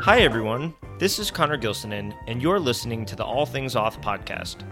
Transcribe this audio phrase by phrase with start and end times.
[0.00, 0.72] Hi, everyone.
[0.98, 4.62] This is Conor Gilsenan, and you're listening to the All Things Auth podcast.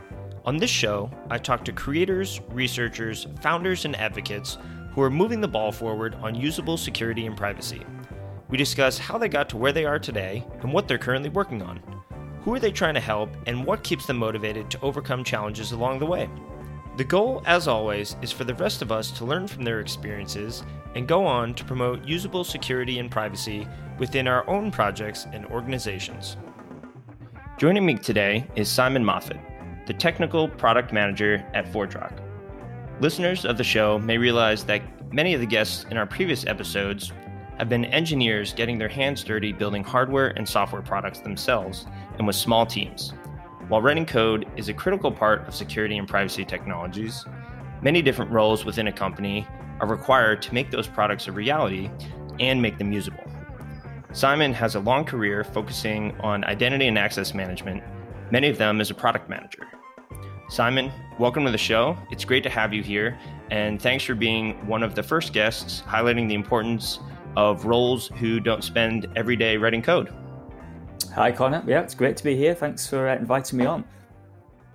[0.46, 4.56] On this show, I talk to creators, researchers, founders, and advocates
[4.92, 7.82] who are moving the ball forward on usable security and privacy.
[8.48, 11.60] We discuss how they got to where they are today and what they're currently working
[11.60, 11.82] on.
[12.44, 15.98] Who are they trying to help, and what keeps them motivated to overcome challenges along
[15.98, 16.30] the way?
[16.96, 20.62] The goal, as always, is for the rest of us to learn from their experiences
[20.94, 23.68] and go on to promote usable security and privacy
[23.98, 26.38] within our own projects and organizations.
[27.58, 29.38] Joining me today is Simon Moffatt,
[29.86, 32.18] the Technical Product Manager at ForgeRock.
[33.00, 37.12] Listeners of the show may realize that many of the guests in our previous episodes
[37.58, 42.36] have been engineers getting their hands dirty building hardware and software products themselves and with
[42.36, 43.12] small teams.
[43.68, 47.24] While writing code is a critical part of security and privacy technologies,
[47.82, 49.44] many different roles within a company
[49.80, 51.90] are required to make those products a reality
[52.38, 53.24] and make them usable.
[54.12, 57.82] Simon has a long career focusing on identity and access management,
[58.30, 59.66] many of them as a product manager.
[60.48, 61.98] Simon, welcome to the show.
[62.12, 63.18] It's great to have you here,
[63.50, 67.00] and thanks for being one of the first guests highlighting the importance
[67.36, 70.14] of roles who don't spend every day writing code.
[71.16, 71.64] Hi, Conor.
[71.66, 72.54] Yeah, it's great to be here.
[72.54, 73.86] Thanks for uh, inviting me on.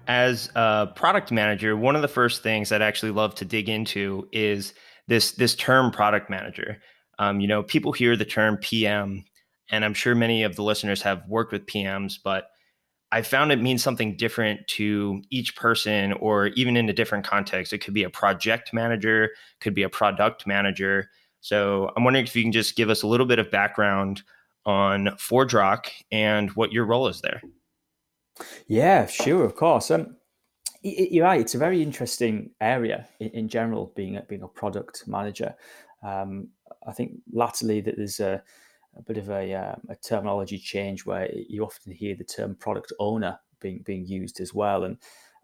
[0.08, 4.28] As a product manager, one of the first things I'd actually love to dig into
[4.32, 4.74] is
[5.08, 6.82] this this term product manager.
[7.20, 9.24] Um, you know, people hear the term PM,
[9.70, 12.46] and I'm sure many of the listeners have worked with PMs, but
[13.12, 17.72] I found it means something different to each person, or even in a different context.
[17.72, 21.08] It could be a project manager, could be a product manager.
[21.40, 24.24] So I'm wondering if you can just give us a little bit of background
[24.66, 27.42] on ForgeRock and what your role is there.
[28.68, 29.92] Yeah, sure, of course.
[29.92, 30.16] Um,
[30.82, 31.40] you're right.
[31.40, 35.54] It's a very interesting area in, in general, being a, being a product manager.
[36.04, 36.50] Um,
[36.88, 38.42] I think latterly that there's a,
[38.98, 42.92] a bit of a, um, a, terminology change where you often hear the term product
[43.00, 44.86] owner being being used as well.
[44.86, 44.98] And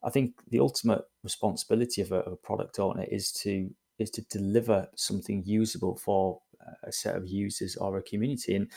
[0.03, 3.69] I think the ultimate responsibility of a, of a product owner is to
[4.00, 6.40] is to deliver something usable for
[6.84, 8.56] a set of users or a community.
[8.56, 8.72] And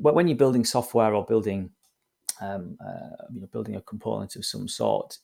[0.00, 1.70] when you're building software or building,
[2.40, 5.18] um, uh, you know, building a component of some sort,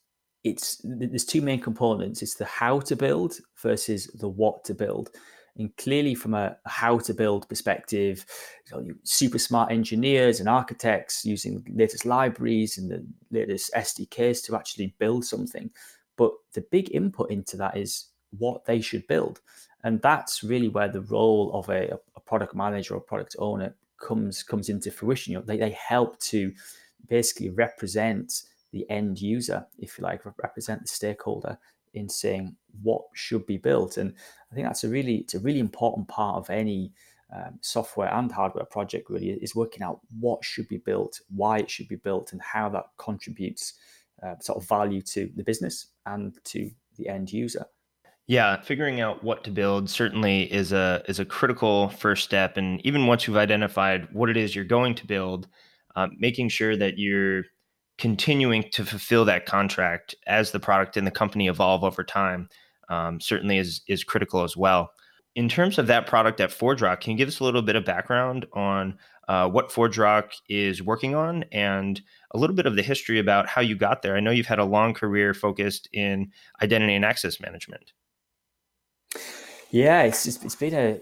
[0.45, 2.23] it's there's two main components.
[2.23, 5.11] It's the how to build versus the what to build.
[5.57, 8.25] And clearly, from a how to build perspective,
[8.71, 14.57] you know, super smart engineers and architects using latest libraries and the latest SDKs to
[14.57, 15.71] actually build something.
[16.17, 18.09] But the big input into that is
[18.39, 19.41] what they should build.
[19.85, 24.43] And that's really where the role of a, a product manager or product owner comes
[24.43, 25.33] comes into fruition.
[25.33, 26.53] You know, they, they help to
[27.09, 28.43] basically represent
[28.73, 31.59] the end user, if you like, represent the stakeholder
[31.95, 33.97] in saying what should be built.
[33.97, 34.15] And
[34.51, 36.93] I think that's a really it's a really important part of any
[37.35, 39.11] um, software and hardware project.
[39.11, 42.69] Really, is working out what should be built, why it should be built, and how
[42.71, 43.75] that contributes
[44.23, 47.67] uh, sort of value to the business and to the end user.
[48.29, 52.81] Yeah, figuring out what to build certainly is a is a critical first step, and
[52.87, 55.49] even once you've identified what it is you're going to build,
[55.97, 57.45] uh, making sure that you're
[57.99, 62.49] continuing to fulfill that contract as the product and the company evolve over time
[62.89, 64.91] um, certainly is is critical as well.
[65.35, 67.85] In terms of that product at ForgeRock, can you give us a little bit of
[67.85, 72.01] background on uh, what ForgeRock is working on and
[72.33, 74.17] a little bit of the history about how you got there?
[74.17, 76.31] I know you've had a long career focused in
[76.63, 77.93] identity and access management.
[79.73, 81.01] Yeah, it's it's been a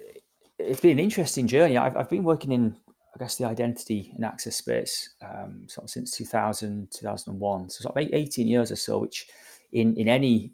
[0.61, 1.77] it's been an interesting journey.
[1.77, 2.77] I've, I've been working in
[3.15, 7.97] I guess the identity and access space um, sort of since 2000 2001, so sort
[7.97, 9.27] of 18 years or so, which
[9.73, 10.53] in in any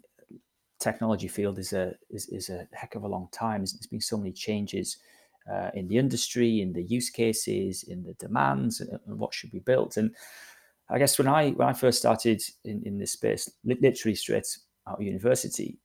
[0.79, 3.61] technology field is a is, is a heck of a long time.
[3.61, 4.97] There's been so many changes
[5.51, 9.51] uh, in the industry, in the use cases, in the demands, and, and what should
[9.51, 9.95] be built.
[9.97, 10.15] And
[10.89, 14.47] I guess when I when I first started in, in this space, literally straight
[14.87, 15.77] out of university,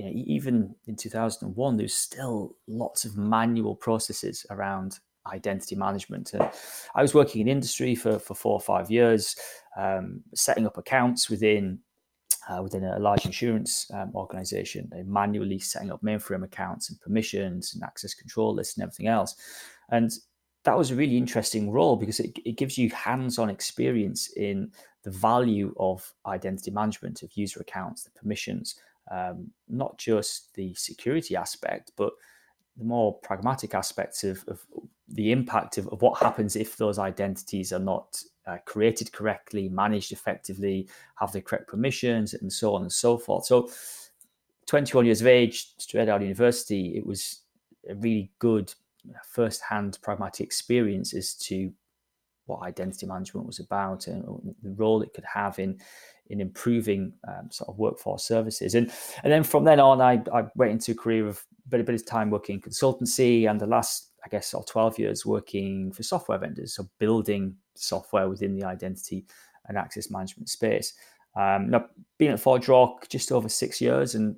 [0.00, 6.32] you know, even in 2001, there's still lots of manual processes around identity management.
[6.32, 6.48] And
[6.94, 9.36] I was working in industry for, for four or five years,
[9.76, 11.80] um, setting up accounts within
[12.48, 17.74] uh, within a large insurance um, organization, they manually setting up mainframe accounts and permissions
[17.74, 19.36] and access control lists and everything else.
[19.90, 20.10] And
[20.64, 24.72] that was a really interesting role because it, it gives you hands-on experience in
[25.04, 28.74] the value of identity management of user accounts, the permissions,
[29.10, 32.12] um, not just the security aspect, but
[32.76, 34.60] the more pragmatic aspects of, of
[35.08, 40.12] the impact of, of, what happens if those identities are not uh, created correctly, managed
[40.12, 43.44] effectively, have the correct permissions, and so on and so forth.
[43.44, 43.70] So,
[44.66, 47.40] 21 years of age, straight out of university, it was
[47.88, 48.72] a really good
[49.24, 51.72] first-hand pragmatic experience as to
[52.46, 54.24] what identity management was about and
[54.62, 55.78] the role it could have in
[56.30, 58.74] in improving um, sort of workforce services.
[58.74, 58.90] And
[59.22, 61.84] and then from then on, I, I went into a career of a bit, a
[61.84, 65.92] bit of time working in consultancy and the last, I guess, of 12 years working
[65.92, 69.26] for software vendors, so building software within the identity
[69.66, 70.94] and access management space.
[71.36, 71.86] Um, now,
[72.18, 74.36] being at ForgeRock just over six years, and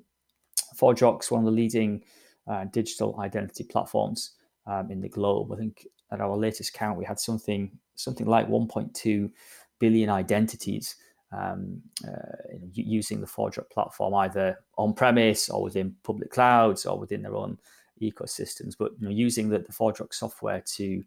[0.75, 2.03] ForgeRock's one of the leading
[2.47, 4.31] uh, digital identity platforms
[4.67, 5.51] um, in the globe.
[5.51, 9.31] I think at our latest count, we had something something like 1.2
[9.79, 10.95] billion identities
[11.31, 17.23] um, uh, using the ForgeRock platform, either on premise or within public clouds or within
[17.23, 17.57] their own
[18.01, 18.75] ecosystems.
[18.77, 21.03] But you know, using the, the ForgeRock software to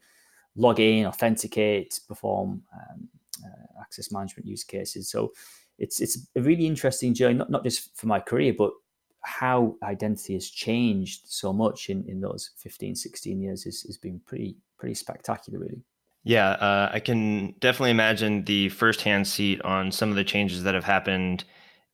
[0.56, 3.08] log in, authenticate, perform um,
[3.44, 5.08] uh, access management use cases.
[5.08, 5.32] So
[5.78, 8.72] it's it's a really interesting journey, not, not just for my career, but
[9.20, 14.20] how identity has changed so much in, in those 15, 16 years has, has been
[14.20, 15.82] pretty pretty spectacular, really.
[16.26, 20.74] Yeah, uh, I can definitely imagine the firsthand seat on some of the changes that
[20.74, 21.44] have happened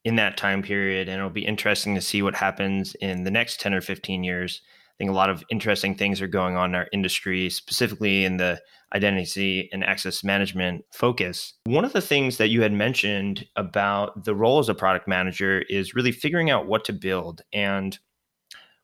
[0.05, 1.06] in that time period.
[1.06, 4.62] And it'll be interesting to see what happens in the next 10 or 15 years.
[4.64, 8.38] I think a lot of interesting things are going on in our industry, specifically in
[8.38, 8.58] the
[8.94, 11.52] identity and access management focus.
[11.64, 15.61] One of the things that you had mentioned about the role as a product manager
[15.69, 17.43] is really figuring out what to build.
[17.52, 17.99] And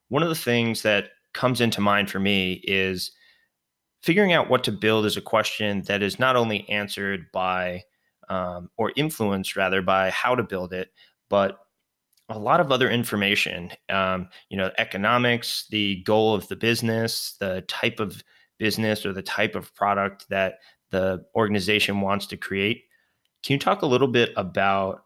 [0.09, 3.13] one of the things that comes into mind for me is
[4.03, 7.83] figuring out what to build is a question that is not only answered by
[8.29, 10.93] um, or influenced rather by how to build it,
[11.29, 11.59] but
[12.29, 13.71] a lot of other information.
[13.89, 18.23] Um, you know, economics, the goal of the business, the type of
[18.59, 20.59] business or the type of product that
[20.91, 22.85] the organization wants to create.
[23.43, 25.05] Can you talk a little bit about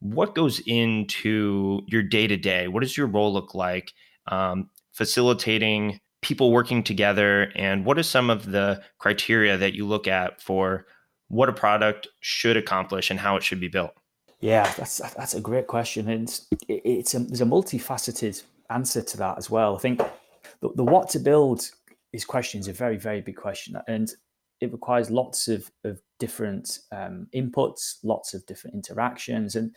[0.00, 2.68] what goes into your day to day?
[2.68, 3.92] What does your role look like?
[4.28, 10.06] Um, facilitating people working together and what are some of the criteria that you look
[10.06, 10.86] at for
[11.28, 13.92] what a product should accomplish and how it should be built?
[14.40, 19.38] Yeah that's that's a great question and it's, a, there's a multifaceted answer to that
[19.38, 19.76] as well.
[19.76, 20.00] I think
[20.60, 21.70] the, the what to build
[22.12, 24.12] is question is a very very big question and
[24.60, 29.74] it requires lots of, of different um, inputs lots of different interactions and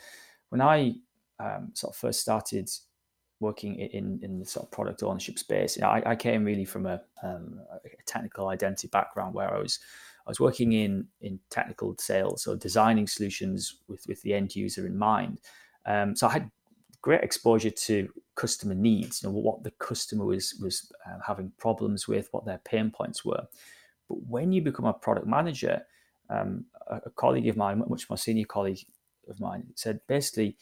[0.49, 0.93] when i
[1.39, 2.69] um, sort of first started
[3.39, 5.75] working in in the sort of product ownership space.
[5.75, 9.59] You know, I, I came really from a, um, a, technical identity background where I
[9.59, 9.79] was
[10.25, 14.85] I was working in in technical sales, so designing solutions with with the end user
[14.85, 15.39] in mind.
[15.85, 16.51] Um, so I had
[17.01, 22.07] great exposure to customer needs, you know, what the customer was was uh, having problems
[22.07, 23.43] with, what their pain points were.
[24.07, 25.83] But when you become a product manager,
[26.29, 28.85] um, a, a colleague of mine, much more senior colleague
[29.29, 30.57] of mine, said basically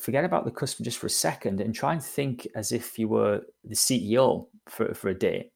[0.00, 3.08] forget about the customer just for a second and try and think as if you
[3.08, 5.50] were the CEO for, for a day.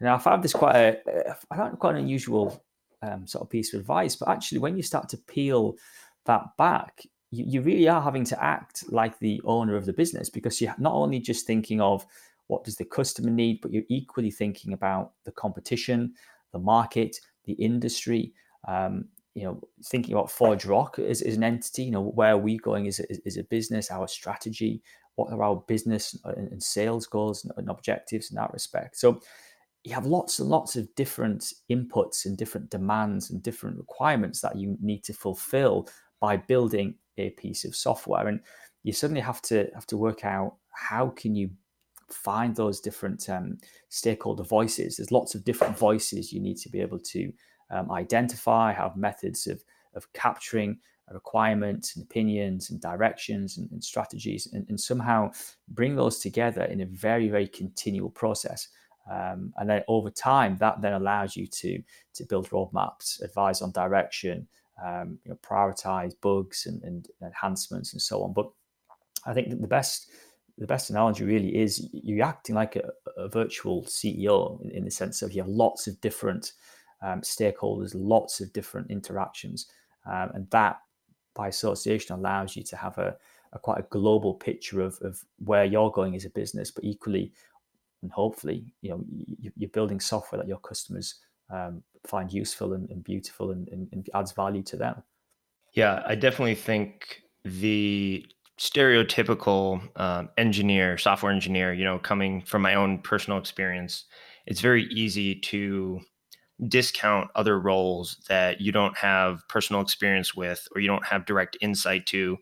[0.00, 2.62] Now, I found this quite a, I found quite an unusual
[3.02, 5.76] um, sort of piece of advice, but actually, when you start to peel
[6.26, 10.28] that back, you, you really are having to act like the owner of the business
[10.28, 12.04] because you're not only just thinking of
[12.48, 16.12] what does the customer need, but you're equally thinking about the competition,
[16.52, 18.32] the market, the industry,
[18.68, 22.56] um, you know, thinking about ForgeRock as, as an entity, you know, where are we
[22.58, 24.82] going as a, as a business, our strategy,
[25.16, 28.96] what are our business and sales goals and objectives in that respect.
[28.96, 29.20] So
[29.84, 34.56] you have lots and lots of different inputs and different demands and different requirements that
[34.56, 35.88] you need to fulfill
[36.20, 38.28] by building a piece of software.
[38.28, 38.40] And
[38.82, 41.50] you suddenly have to have to work out how can you
[42.10, 44.96] find those different um, stakeholder voices.
[44.96, 47.32] There's lots of different voices you need to be able to
[47.70, 50.78] um, identify, have methods of, of capturing
[51.12, 55.30] requirements and opinions and directions and, and strategies, and, and, somehow
[55.68, 58.68] bring those together in a very, very continual process.
[59.10, 61.82] Um, and then over time, that then allows you to
[62.14, 64.48] to build roadmaps, advise on direction,
[64.82, 68.32] um, you know, prioritize bugs and, and, enhancements and so on.
[68.32, 68.50] But
[69.26, 70.10] I think the best
[70.56, 74.90] the best analogy really is you're acting like a, a virtual CEO in, in, the
[74.90, 76.52] sense of you have lots of different
[77.02, 79.66] um, stakeholders, lots of different interactions,
[80.06, 80.78] um, and that
[81.34, 83.16] by association allows you to have a,
[83.52, 87.32] a quite a global picture of, of where you're going as a business, but equally
[88.04, 89.02] and hopefully, you know,
[89.56, 91.20] you're building software that your customers
[91.50, 95.02] um, find useful and, and beautiful and, and, and, adds value to them.
[95.72, 98.26] Yeah, I definitely think the
[98.58, 104.04] stereotypical um, engineer, software engineer, you know, coming from my own personal experience,
[104.46, 106.00] it's very easy to
[106.68, 111.56] discount other roles that you don't have personal experience with or you don't have direct
[111.60, 112.36] insight to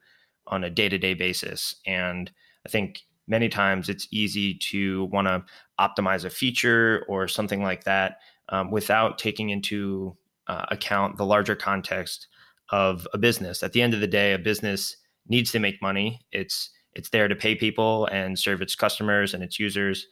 [0.47, 2.31] on a day-to-day basis and
[2.67, 5.45] i think many times it's easy to want to
[5.81, 10.17] optimize a feature or something like that um, without taking into
[10.49, 12.29] uh, account the larger context
[12.71, 13.63] of a business.
[13.63, 14.97] At the end of the day, a business
[15.29, 16.21] needs to make money.
[16.33, 20.07] It's it's there to pay people and serve its customers and its users,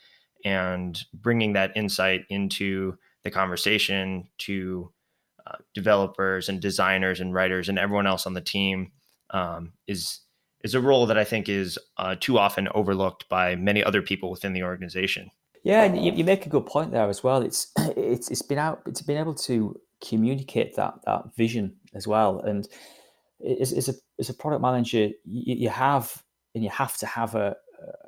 [0.44, 4.92] and bringing that insight into the conversation to
[5.46, 8.92] uh, developers and designers and writers and everyone else on the team
[9.30, 10.20] um, is
[10.62, 14.30] is a role that I think is uh, too often overlooked by many other people
[14.30, 15.30] within the organization.
[15.62, 17.42] Yeah, and you, you, make a good point there as well.
[17.42, 18.82] It's it's it's been out.
[18.86, 22.40] It's been able to communicate that that vision as well.
[22.40, 22.68] And
[23.60, 26.22] as, as a as a product manager, you, you have
[26.54, 27.56] and you have to have a,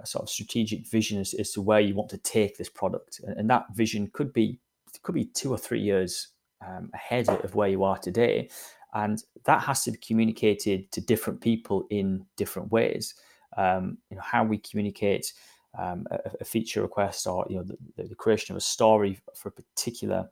[0.00, 3.21] a sort of strategic vision as, as, to where you want to take this product,
[3.25, 4.59] and, and that vision could be
[5.02, 6.28] could be two or three years
[6.66, 8.50] um, ahead of where you are today,
[8.94, 13.14] and that has to be communicated to different people in different ways.
[13.56, 15.32] Um, you know how we communicate
[15.78, 17.64] um, a, a, feature request or you know
[17.97, 20.30] the, the, creation of a story for a particular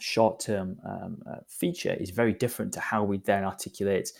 [0.00, 4.12] short-term um, uh, feature is very different to how we then articulate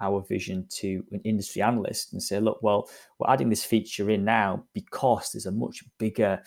[0.00, 2.88] our vision to an industry analyst and say, look, well,
[3.18, 6.40] we're adding this feature in now because there's a much bigger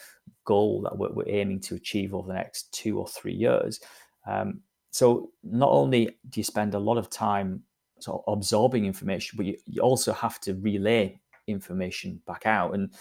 [0.45, 3.79] goal that we're, we're aiming to achieve over the next two or three years.
[4.27, 7.63] Um, so not only do you spend a lot of time
[7.99, 12.73] sort of absorbing information, but you, you also have to relay information back out.
[12.73, 12.93] And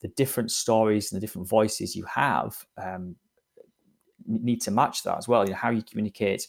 [0.00, 3.14] the different stories and the different voices you have um,
[4.26, 5.44] need to match that as well.
[5.44, 6.46] You know, how you communicate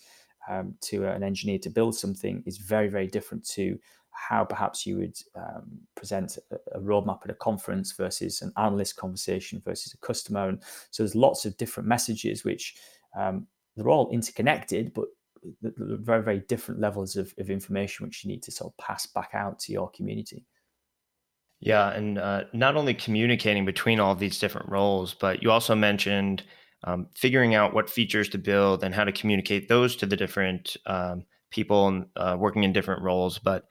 [0.50, 3.80] um, to an engineer to build something is very, very different to
[4.12, 8.96] how perhaps you would um, present a, a, roadmap at a conference versus an analyst
[8.96, 10.50] conversation versus a customer.
[10.50, 12.76] And so there's lots of different messages which
[13.18, 15.06] um, they're all interconnected, but
[15.62, 19.32] very, very different levels of, of information which you need to sort of pass back
[19.34, 20.46] out to your community.
[21.60, 26.44] Yeah, and uh, not only communicating between all these different roles, but you also mentioned
[26.84, 30.76] um, figuring out what features to build and how to communicate those to the different
[30.86, 33.40] um, people uh, working in different roles.
[33.40, 33.66] But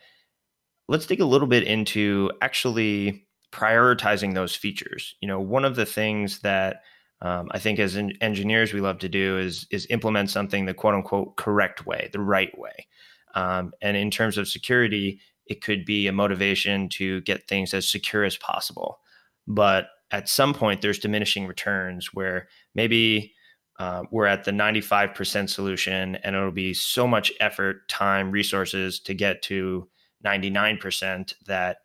[0.88, 5.14] let's dig a little bit into actually prioritizing those features.
[5.20, 6.82] You know, one of the things that
[7.20, 10.94] um, I think as engineers we love to do is is implement something the quote
[10.94, 12.88] unquote correct way, the right way.
[13.34, 17.88] Um, and in terms of security, it could be a motivation to get things as
[17.88, 19.00] secure as possible.
[19.46, 23.32] But at some point there's diminishing returns where maybe
[23.78, 29.14] uh, we're at the 95% solution and it'll be so much effort time resources to
[29.14, 29.88] get to
[30.24, 31.78] 99% that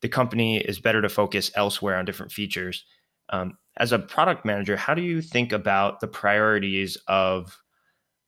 [0.00, 2.84] the company is better to focus elsewhere on different features.
[3.28, 7.58] Um, as a product manager how do you think about the priorities of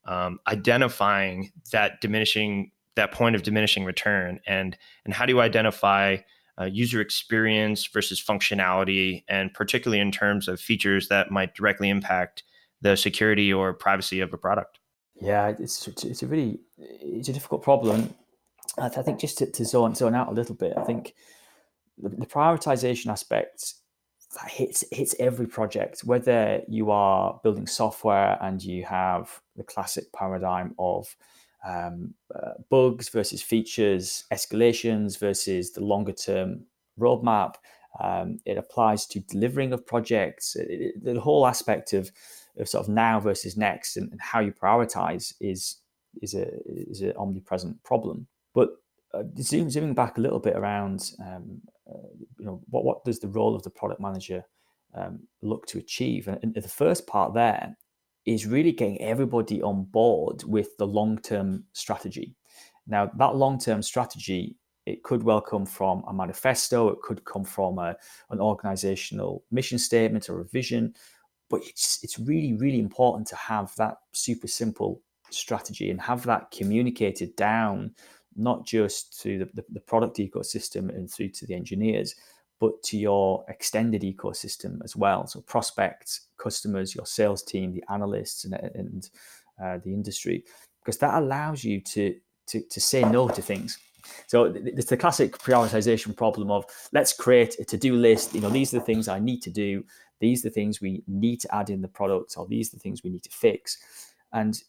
[0.07, 6.17] um, identifying that diminishing that point of diminishing return and and how do you identify
[6.61, 12.43] uh, user experience versus functionality, and particularly in terms of features that might directly impact
[12.81, 14.79] the security or privacy of a product.
[15.21, 18.15] Yeah, it's it's a really it's a difficult problem.
[18.79, 21.15] I think just to, to zone zone out a little bit, I think
[21.99, 23.75] the, the prioritization aspect
[24.35, 30.13] that hits hits every project, whether you are building software and you have the classic
[30.13, 31.17] paradigm of
[31.67, 36.65] um, uh, bugs versus features, escalations versus the longer term
[36.99, 37.55] roadmap.
[38.01, 40.55] Um, it applies to delivering of projects.
[40.55, 42.11] It, it, the whole aspect of,
[42.59, 45.79] of sort of now versus next and, and, how you prioritize is
[46.23, 48.27] is a is an omnipresent problem.
[48.55, 48.71] But
[49.15, 52.09] uh, zoom, zooming back a little bit around, um, uh,
[52.39, 54.45] you know, what what does the role of the product manager
[54.95, 56.29] um, look to achieve?
[56.29, 57.77] And, and the first part there
[58.27, 62.35] is really getting everybody on board with the long term strategy.
[62.87, 67.45] Now, that long term strategy, it could well come from a manifesto, it could come
[67.45, 67.97] from a,
[68.31, 70.95] an organizational mission statement or a vision,
[71.49, 76.51] but it's, it's really, really important to have that super simple strategy and have that
[76.51, 77.93] communicated down,
[78.37, 82.15] not just to the, the, the product ecosystem and through to the engineers,
[82.61, 85.27] but to your extended ecosystem as well.
[85.27, 89.11] So prospects, customers, your sales team, the analysts, and, and
[89.63, 90.45] uh, the industry,
[90.81, 92.15] because that allows you to,
[92.47, 93.79] to to say no to things.
[94.27, 98.35] So it's the classic prioritization problem of let's create a to-do list.
[98.35, 99.85] You know, these are the things I need to do.
[100.21, 102.81] These are the things we need to add in the product, or these are the
[102.81, 103.79] things we need to fix.
[104.33, 104.63] And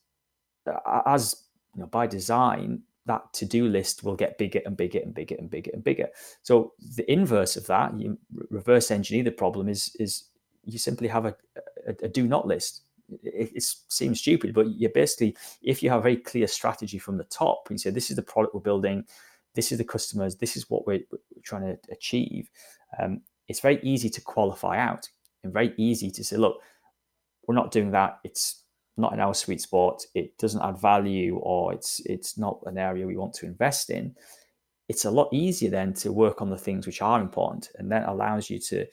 [0.66, 1.44] uh, as
[1.76, 5.50] you know, by design, that to-do list will get bigger and bigger and bigger and
[5.50, 6.10] bigger and bigger.
[6.42, 8.18] So the inverse of that, you
[8.50, 10.26] reverse engineer the problem is is
[10.68, 11.36] you simply have a,
[11.88, 12.84] a, a do not list.
[13.24, 17.18] It, it, seems stupid, but you basically, if you have a very clear strategy from
[17.18, 19.06] the top, and you say this is the product we're building,
[19.56, 22.50] this is the customers, this is what we're, we're trying to achieve,
[23.00, 25.08] um, it's very easy to qualify out
[25.44, 26.62] and very easy to say, look,
[27.48, 28.20] we're not doing that.
[28.24, 28.64] It's
[28.98, 30.06] not in our sweet spot.
[30.14, 34.16] It doesn't add value, or it's it's not an area we want to invest in.
[34.90, 38.10] It's a lot easier then to work on the things which are important, and that
[38.10, 38.86] allows you to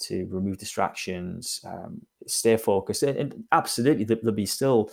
[0.00, 4.90] to remove distractions, um, stay focused, and, and absolutely there'll be still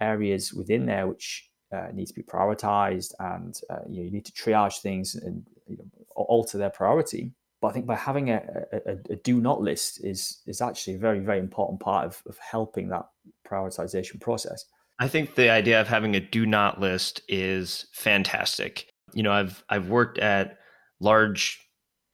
[0.00, 4.24] areas within there which uh, need to be prioritized, and uh, you, know, you need
[4.24, 5.84] to triage things and you know,
[6.14, 7.32] alter their priority.
[7.60, 8.40] But I think by having a,
[8.72, 12.38] a, a, do not list is is actually a very very important part of, of
[12.38, 13.06] helping that
[13.46, 14.64] prioritization process.
[15.00, 18.88] I think the idea of having a do not list is fantastic.
[19.12, 20.58] You know, I've I've worked at
[21.00, 21.67] large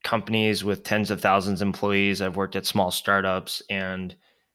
[0.04, 2.22] companies with tens of thousands of employees.
[2.22, 4.14] I've worked at small startups and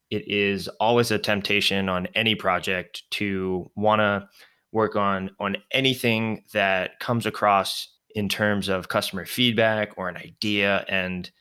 [0.09, 4.27] it is always a temptation on any project to want to
[4.71, 10.85] work on on anything that comes across in terms of customer feedback or an idea
[10.87, 11.31] and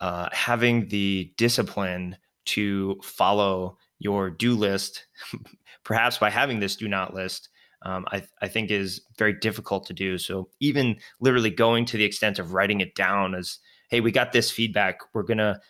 [0.00, 5.06] uh, having the discipline to follow your do list
[5.84, 7.48] perhaps by having this do not list
[7.82, 12.04] um, I, I think is very difficult to do so even literally going to the
[12.04, 13.58] extent of writing it down as
[13.90, 15.60] hey we got this feedback we're to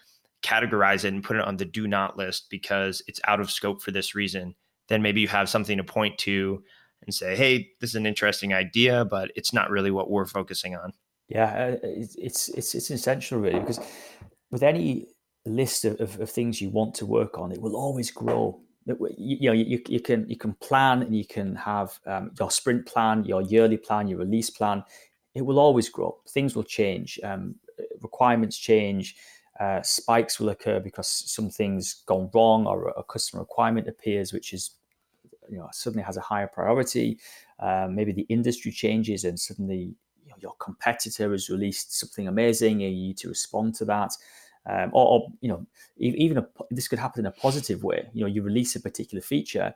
[0.43, 3.83] categorize it and put it on the do not list because it's out of scope
[3.83, 4.55] for this reason
[4.89, 6.63] then maybe you have something to point to
[7.03, 10.77] and say, hey, this is an interesting idea, but it's not really what we're focusing
[10.77, 10.93] on.
[11.29, 13.79] Yeah, uh, it's it's it's essential really because
[14.51, 15.09] with any
[15.45, 18.61] list of, of, of things you want to work on, it will always grow.
[18.89, 22.87] You, know, you, you can you can plan and you can have um, your sprint
[22.87, 24.83] plan, your yearly plan, your release plan.
[25.35, 26.19] It will always grow.
[26.29, 27.21] Things will change.
[27.23, 27.57] Um,
[28.01, 29.17] requirements change.
[29.61, 34.71] Uh, spikes will occur because something's gone wrong or a customer requirement appears, which is
[35.51, 37.19] you know suddenly has a higher priority.
[37.59, 42.83] Um, maybe the industry changes and suddenly you know, your competitor has released something amazing
[42.85, 44.13] and you need to respond to that.
[44.69, 48.09] Um, or, or, you know even a, this could happen in a positive way.
[48.13, 49.75] You know you release a particular feature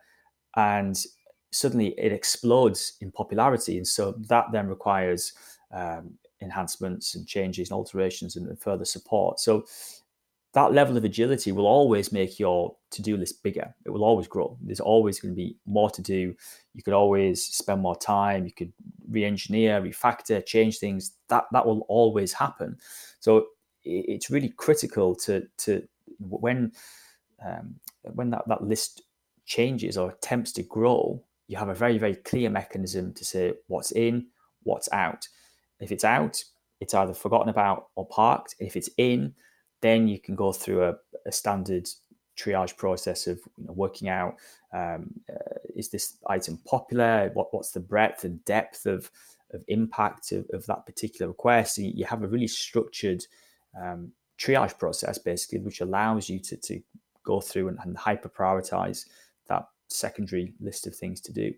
[0.57, 1.03] and
[1.51, 5.33] suddenly it explodes in popularity, and so that then requires
[5.73, 9.41] um, enhancements and changes and alterations and, and further support.
[9.41, 9.65] So
[10.55, 13.75] that level of agility will always make your to-do list bigger.
[13.87, 14.59] It will always grow.
[14.61, 16.35] There's always going to be more to do.
[16.75, 18.45] You could always spend more time.
[18.45, 18.73] You could
[19.09, 21.13] re-engineer refactor change things.
[21.29, 22.77] That that will always happen.
[23.21, 23.47] So
[23.85, 25.87] it's really critical to to
[26.19, 26.73] when
[27.45, 27.75] um,
[28.15, 29.03] when that, that list
[29.45, 33.93] changes or attempts to grow you have a very very clear mechanism to say what's
[33.93, 34.27] in
[34.63, 35.29] what's out
[35.81, 36.43] if it's out
[36.81, 39.35] it's either forgotten about or parked if it's in
[39.81, 40.95] then you can go through a,
[41.27, 41.89] a standard
[42.37, 44.37] triage process of you know, working out
[44.73, 47.31] um, uh, is this item popular?
[47.35, 49.11] What, what's the breadth and depth of,
[49.53, 51.77] of impact of, of that particular request?
[51.77, 53.25] So you have a really structured
[53.81, 56.81] um, triage process, basically, which allows you to, to
[57.25, 59.07] go through and, and hyper prioritize
[59.49, 61.53] that secondary list of things to do.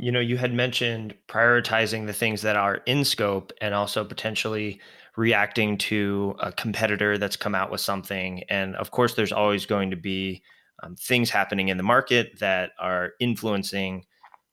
[0.00, 4.80] You know, you had mentioned prioritizing the things that are in scope and also potentially
[5.16, 8.44] reacting to a competitor that's come out with something.
[8.48, 10.42] And of course, there's always going to be
[10.84, 14.04] um, things happening in the market that are influencing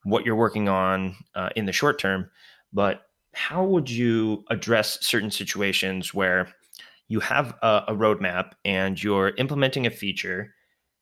[0.03, 2.31] what you're working on uh, in the short term.
[2.73, 6.47] But how would you address certain situations where
[7.07, 10.53] you have a, a roadmap and you're implementing a feature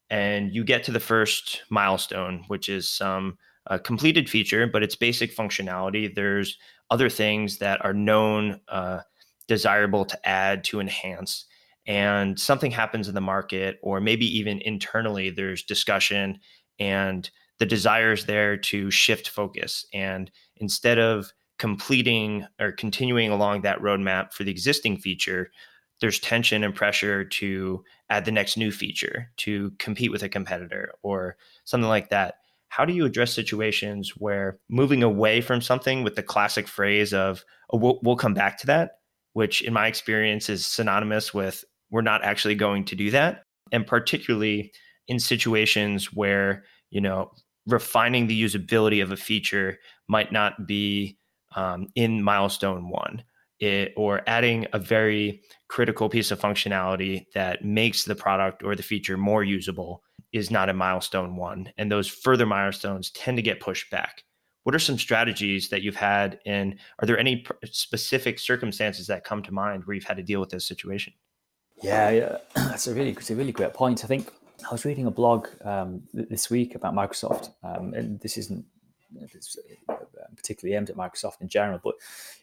[0.09, 3.37] and you get to the first milestone, which is some
[3.69, 6.13] uh, completed feature, but it's basic functionality.
[6.13, 6.57] There's
[6.91, 8.99] other things that are known uh,
[9.47, 11.45] desirable to add to enhance
[11.85, 16.39] and something happens in the market or maybe even internally there's discussion
[16.79, 23.61] and the desire is there to shift focus and instead of completing or continuing along
[23.61, 25.51] that roadmap for the existing feature
[26.01, 30.93] there's tension and pressure to add the next new feature to compete with a competitor
[31.01, 32.35] or something like that
[32.69, 37.43] how do you address situations where moving away from something with the classic phrase of
[37.71, 38.97] oh, we'll, we'll come back to that
[39.33, 43.43] which in my experience is synonymous with we're not actually going to do that.
[43.71, 44.73] And particularly
[45.07, 47.31] in situations where, you know,
[47.67, 49.77] refining the usability of a feature
[50.07, 51.17] might not be
[51.55, 53.23] um, in milestone one.
[53.63, 58.83] It, or adding a very critical piece of functionality that makes the product or the
[58.83, 61.71] feature more usable is not a milestone one.
[61.77, 64.23] And those further milestones tend to get pushed back
[64.63, 69.43] what are some strategies that you've had and are there any specific circumstances that come
[69.43, 71.13] to mind where you've had to deal with this situation
[71.81, 72.37] yeah, yeah.
[72.55, 74.31] that's a really it's a really great point i think
[74.67, 78.65] i was reading a blog um, this week about microsoft um, and this isn't
[80.35, 81.95] particularly aimed at microsoft in general but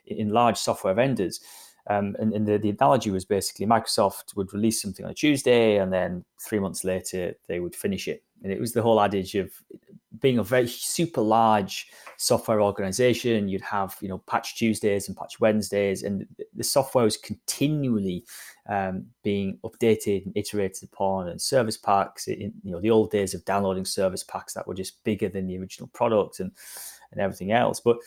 [0.07, 1.41] in large software vendors
[1.89, 5.81] Um, and, and the, the analogy was basically Microsoft would release something on a Tuesday,
[5.81, 8.23] and then three months later they would finish it.
[8.43, 9.51] And it was the whole adage of
[10.19, 13.49] being a very super large software organization.
[13.49, 18.25] You'd have you know patch Tuesdays and patch Wednesdays, and the software was continually
[18.69, 21.29] um, being updated and iterated upon.
[21.29, 24.75] And service packs, in you know the old days of downloading service packs that were
[24.75, 26.53] just bigger than the original product and
[27.13, 27.99] and everything else, but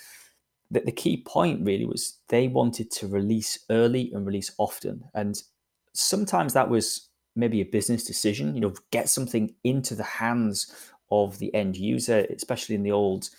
[0.71, 5.03] the, the key point really was they wanted to release early and release often.
[5.13, 5.41] And
[5.93, 10.73] sometimes that was maybe a business decision, you know, get something into the hands
[11.13, 13.29] of the end user, especially in the old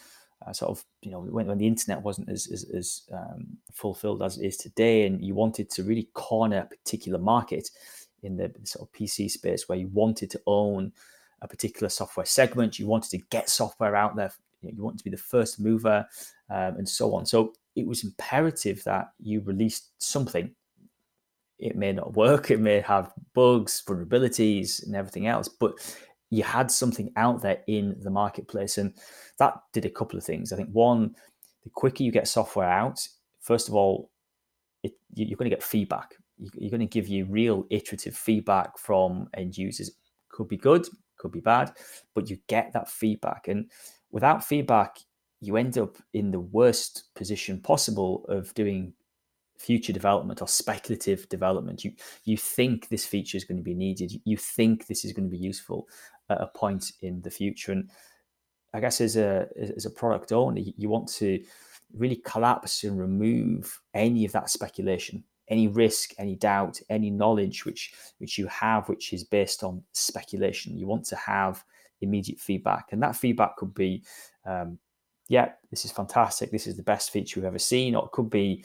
[0.47, 4.23] uh, sort of, you know, when, when the internet wasn't as, as, as um, fulfilled
[4.23, 7.71] as it is today, and you wanted to really corner a particular market
[8.23, 10.93] in the sort of PC space where you wanted to own
[11.43, 14.33] a particular software segment, you wanted to get software out there
[14.63, 16.07] you, know, you want to be the first mover
[16.51, 17.27] um, and so on.
[17.27, 20.55] So it was imperative that you released something.
[21.59, 25.75] It may not work, it may have bugs, vulnerabilities, and everything else, but
[26.35, 28.79] you had something out there in the marketplace.
[28.79, 28.95] And
[29.39, 30.53] that did a couple of things.
[30.53, 31.15] I think one,
[31.63, 33.07] the quicker you get software out,
[33.41, 34.11] first of all,
[34.83, 36.15] it, you're going to get feedback.
[36.37, 39.93] You're going to give you real iterative feedback from end users.
[40.29, 41.73] Could be good, could be bad,
[42.15, 43.49] but you get that feedback.
[43.49, 43.71] And
[44.11, 44.99] without feedback,
[45.41, 48.93] you end up in the worst position possible of doing
[49.57, 51.85] future development or speculative development.
[51.85, 51.93] You
[52.25, 54.13] you think this feature is going to be needed.
[54.25, 55.89] You think this is going to be useful
[56.31, 57.73] at a point in the future.
[57.73, 57.91] And
[58.73, 61.43] I guess as a as a product owner, you want to
[61.93, 67.95] really collapse and remove any of that speculation, any risk, any doubt, any knowledge which
[68.19, 70.77] which you have, which is based on speculation.
[70.77, 71.65] You want to have
[72.01, 72.89] immediate feedback.
[72.93, 74.05] And that feedback could be,
[74.47, 74.79] um,
[75.29, 76.51] yeah, this is fantastic.
[76.51, 77.95] This is the best feature we've ever seen.
[77.95, 78.65] Or it could be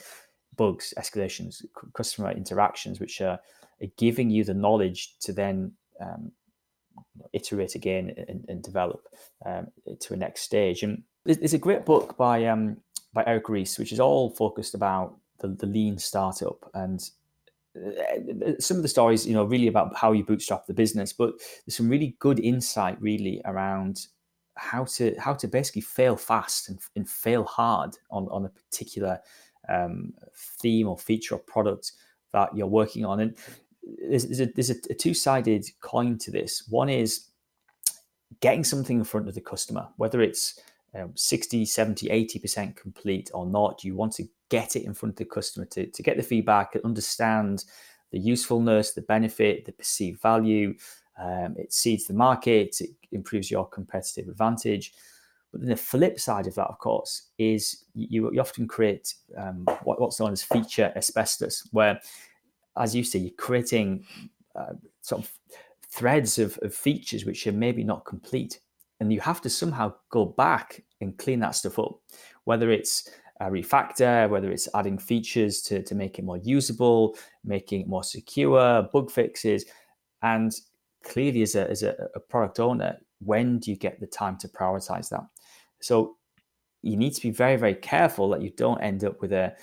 [0.60, 3.38] bugs, escalations, customer interactions, which are,
[3.82, 5.72] are giving you the knowledge to then
[6.04, 6.32] um,
[7.32, 9.00] iterate again and, and develop
[9.46, 9.64] um,
[10.00, 10.82] to a next stage.
[10.82, 12.76] And there's a great book by um,
[13.14, 17.00] by Eric Ries, which is all focused about the, the lean startup and
[18.58, 21.30] some of the stories, you know, really about how you bootstrap the business, but
[21.64, 24.08] there's some really good insight really around
[24.56, 29.18] how to how to basically fail fast and, and fail hard on, on a particular
[29.70, 30.12] um,
[30.60, 31.92] theme or feature or product
[32.32, 33.20] that you're working on.
[33.20, 33.36] And
[34.08, 36.64] there's, there's a, there's a, two-sided coin to this.
[36.68, 37.28] One is
[38.40, 40.60] getting something in front of the customer, whether it's
[40.94, 43.84] um, 60, 70, 80% complete or not.
[43.84, 46.74] You want to get it in front of the customer to, to get the feedback
[46.74, 47.64] and understand
[48.12, 50.74] the usefulness, the benefit, the perceived value.
[51.20, 54.94] Um, it seeds the market, it improves your competitive advantage.
[55.52, 59.64] But then the flip side of that, of course, is you, you often create um,
[59.82, 62.00] what, what's known as feature asbestos, where,
[62.78, 64.06] as you see, you're creating
[64.54, 65.30] uh, sort of
[65.88, 68.60] threads of, of features which are maybe not complete
[69.00, 71.98] and you have to somehow go back and clean that stuff up,
[72.44, 73.10] whether it's
[73.40, 78.04] a refactor, whether it's adding features to, to make it more usable, making it more
[78.04, 79.64] secure, bug fixes.
[80.22, 80.52] And
[81.02, 84.48] clearly, as a, as a, a product owner, when do you get the time to
[84.48, 85.24] prioritize that?
[85.80, 86.16] So
[86.82, 89.54] you need to be very, very careful that you don't end up with a,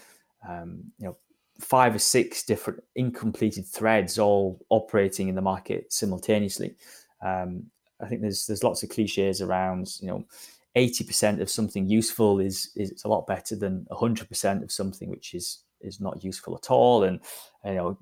[0.47, 1.17] um, you know,
[1.60, 6.75] five or six different incompleted threads all operating in the market simultaneously.
[7.23, 7.63] Um,
[7.99, 10.25] I think there's there's lots of cliches around you know.
[10.75, 15.63] 80% of something useful is is a lot better than 100% of something which is
[15.82, 17.19] is not useful at all and
[17.65, 17.97] you know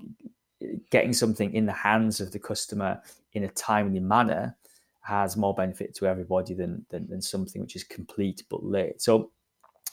[0.89, 3.01] getting something in the hands of the customer
[3.31, 4.57] in a timely manner
[5.05, 9.01] has more benefit to everybody than, than, than something which is complete but late.
[9.01, 9.31] So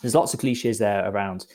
[0.01, 1.47] there's lots of cliches there around,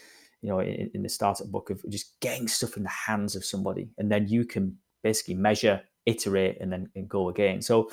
[0.41, 3.43] you know, in, in, the startup book of just getting stuff in the hands of
[3.43, 7.61] somebody, and then you can basically measure, iterate, and then and go again.
[7.61, 7.89] So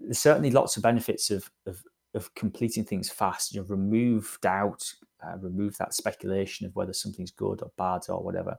[0.00, 1.82] there's certainly lots of benefits of, of,
[2.14, 3.54] of completing things fast.
[3.54, 4.92] You know, remove doubt,
[5.24, 8.58] uh, remove that speculation of whether something's good or bad or whatever.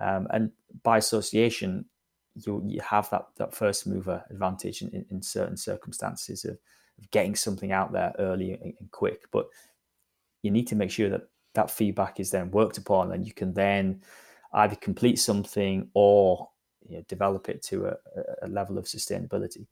[0.00, 0.50] Um, and
[0.82, 1.86] by association,
[2.34, 6.58] you you have that that first mover advantage in, in, in certain circumstances of,
[6.98, 9.22] of, getting something out there early and, and, quick.
[9.32, 9.46] But
[10.42, 13.52] you need to make sure that that feedback is then worked upon, and you can
[13.52, 14.02] then
[14.52, 16.48] either complete something or
[16.88, 17.96] you know, develop it to a,
[18.42, 19.66] a level of sustainability.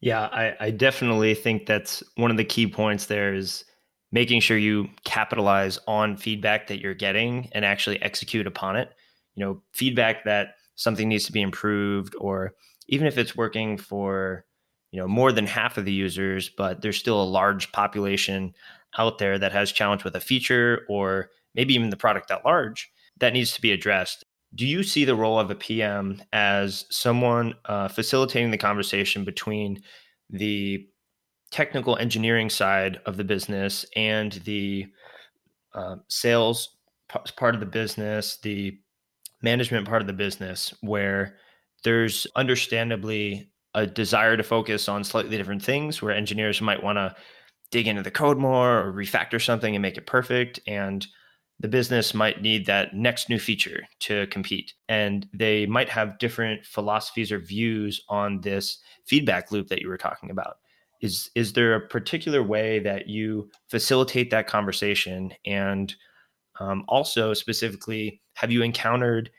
[0.00, 3.64] Yeah, I, I definitely think that's one of the key points there is
[4.12, 8.90] making sure you capitalize on feedback that you're getting and actually execute upon it.
[9.34, 12.54] You know, feedback that something needs to be improved, or
[12.88, 14.44] even if it's working for,
[14.92, 18.54] you know, more than half of the users, but there's still a large population
[18.98, 22.90] out there that has challenge with a feature or maybe even the product at large
[23.18, 24.24] that needs to be addressed.
[24.54, 29.82] do you see the role of a PM as someone uh, facilitating the conversation between
[30.30, 30.86] the
[31.50, 34.86] technical engineering side of the business and the
[35.74, 36.76] uh, sales
[37.12, 38.78] p- part of the business, the
[39.42, 41.36] management part of the business, where
[41.84, 47.14] there's understandably a desire to focus on slightly different things, where engineers might want to
[47.70, 50.60] dig into the code more or refactor something and make it perfect.
[50.66, 51.06] And
[51.60, 54.74] the business might need that next new feature to compete.
[54.88, 59.96] And they might have different philosophies or views on this feedback loop that you were
[59.96, 60.56] talking about.
[61.00, 65.32] Is, is there a particular way that you facilitate that conversation?
[65.44, 65.94] And
[66.60, 69.30] um, also, specifically, have you encountered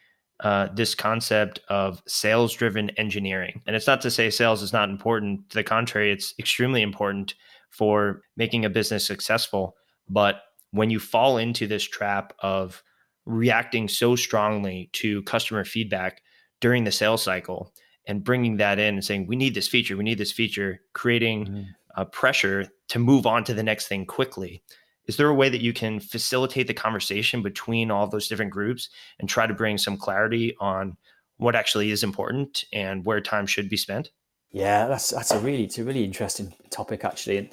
[0.41, 3.61] uh, this concept of sales driven engineering?
[3.65, 5.49] And it's not to say sales is not important.
[5.49, 7.35] To the contrary, it's extremely important
[7.69, 9.75] for making a business successful.
[10.09, 12.83] But when you fall into this trap of
[13.25, 16.21] reacting so strongly to customer feedback
[16.61, 17.73] during the sales cycle
[18.07, 21.45] and bringing that in and saying, we need this feature, we need this feature, creating
[21.45, 21.61] mm-hmm.
[21.95, 24.63] a pressure to move on to the next thing quickly.
[25.07, 28.89] Is there a way that you can facilitate the conversation between all those different groups
[29.19, 30.97] and try to bring some clarity on
[31.37, 34.11] what actually is important and where time should be spent?
[34.51, 37.49] Yeah, that's that's a really it's a really interesting topic actually, and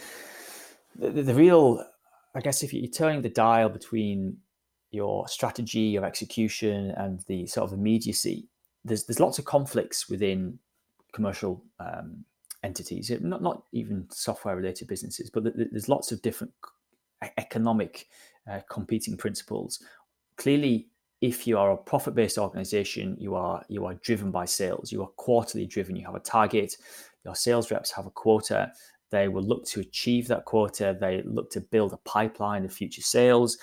[0.96, 1.84] the, the, the real
[2.34, 4.38] I guess if you're turning the dial between
[4.90, 8.48] your strategy, your execution, and the sort of immediacy,
[8.84, 10.58] there's there's lots of conflicts within
[11.12, 12.24] commercial um,
[12.62, 13.10] entities.
[13.20, 16.52] Not not even software related businesses, but there's lots of different
[17.38, 18.06] economic
[18.50, 19.82] uh, competing principles.
[20.36, 20.88] Clearly,
[21.20, 24.92] if you are a profit based organization, you are you are driven by sales.
[24.92, 25.96] You are quarterly driven.
[25.96, 26.76] You have a target.
[27.24, 28.72] Your sales reps have a quota.
[29.10, 30.96] They will look to achieve that quota.
[31.00, 33.58] They look to build a pipeline of future sales.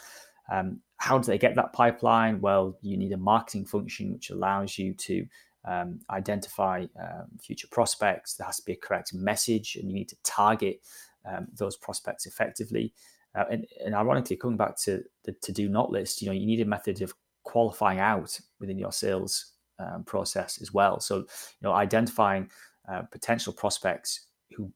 [0.52, 2.42] Um, how do they get that pipeline?
[2.42, 5.26] Well, you need a marketing function which allows you to
[5.66, 8.36] um, identify um, future prospects.
[8.36, 10.82] There has to be a correct message, and you need to target
[11.26, 12.94] um, those prospects effectively.
[13.36, 16.46] Uh, and, and, ironically, coming back to the to do not list, you know, you
[16.46, 17.14] need a method of
[17.44, 21.00] qualifying out within your sales um, process as well.
[21.00, 21.26] So, you
[21.62, 22.50] know, identifying
[22.92, 24.72] uh, potential prospects who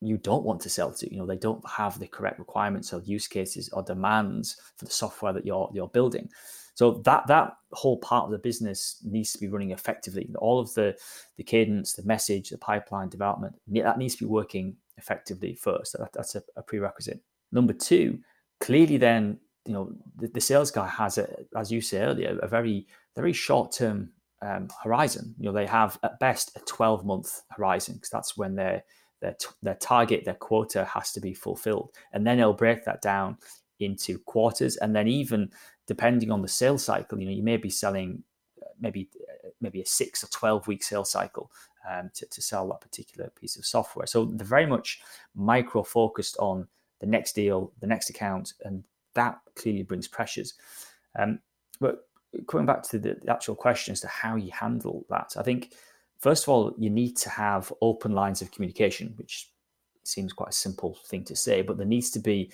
[0.00, 1.12] you don't want to sell to.
[1.12, 4.90] You know, they don't have the correct requirements or use cases or demands for the
[4.90, 6.28] software that you're you're building.
[6.74, 10.30] So that that whole part of the business needs to be running effectively.
[10.38, 10.96] All of the
[11.36, 15.96] the cadence, the message, the pipeline development that needs to be working effectively first.
[15.98, 17.20] That, that's a, a, prerequisite.
[17.52, 18.18] Number two,
[18.60, 22.48] clearly, then you know the, the sales guy has a, as you say earlier, a
[22.48, 24.10] very very short term
[24.42, 25.34] um, horizon.
[25.38, 28.82] You know, they have at best a twelve month horizon because that's when they're
[29.20, 31.90] their, their target, their quota has to be fulfilled.
[32.12, 33.38] And then they'll break that down
[33.80, 34.76] into quarters.
[34.76, 35.50] And then even
[35.86, 38.22] depending on the sales cycle, you know, you may be selling
[38.62, 41.50] uh, maybe uh, maybe a six or 12 week sales cycle
[41.88, 44.06] um, to, to sell that particular piece of software.
[44.06, 45.00] So they're very much
[45.34, 46.68] micro focused on
[47.00, 48.84] the next deal, the next account, and
[49.14, 50.54] that clearly brings pressures.
[51.18, 51.40] Um,
[51.80, 52.08] but
[52.46, 55.74] coming back to the, the actual question as to how you handle that, I think
[56.20, 59.50] first of all, you need to have open lines of communication, which
[60.04, 62.50] seems quite a simple thing to say, but there needs to be,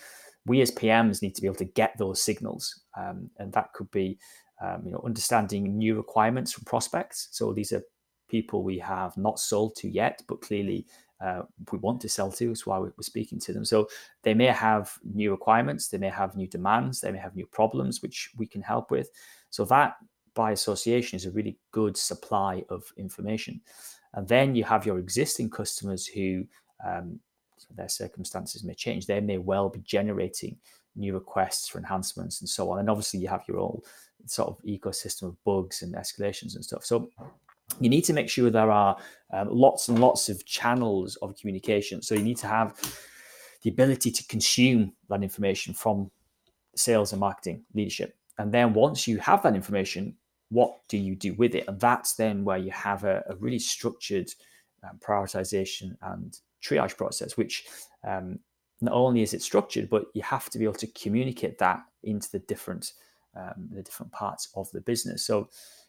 [0.46, 2.82] we as PMs need to be able to get those signals.
[2.98, 4.18] Um, and that could be,
[4.62, 7.28] um, you know, understanding new requirements from prospects.
[7.32, 7.82] So these are
[8.28, 10.86] people we have not sold to yet, but clearly
[11.24, 12.48] uh, we want to sell to.
[12.48, 13.64] That's why we're speaking to them.
[13.64, 13.88] So
[14.22, 18.02] they may have new requirements, they may have new demands, they may have new problems,
[18.02, 19.08] which we can help with.
[19.48, 19.96] So that
[20.34, 23.60] by association is a really good supply of information.
[24.12, 26.44] And then you have your existing customers who
[26.84, 27.18] um,
[27.74, 29.06] their circumstances may change.
[29.06, 30.58] They may well be generating
[30.96, 32.80] new requests for enhancements and so on.
[32.80, 33.80] And obviously, you have your own
[34.26, 36.84] sort of ecosystem of bugs and escalations and stuff.
[36.84, 37.10] So
[37.80, 38.96] you need to make sure there are
[39.32, 42.02] um, lots and lots of channels of communication.
[42.02, 42.78] So you need to have
[43.62, 46.10] the ability to consume that information from
[46.76, 48.16] sales and marketing leadership.
[48.38, 50.16] And then once you have that information,
[50.50, 51.64] what do you do with it?
[51.68, 54.30] And that's then where you have a, a really structured
[54.82, 57.66] um, prioritization and triage process, which
[58.06, 58.38] um,
[58.80, 62.30] not only is it structured, but you have to be able to communicate that into
[62.30, 62.92] the different
[63.36, 65.26] um, the different parts of the business.
[65.26, 65.48] So,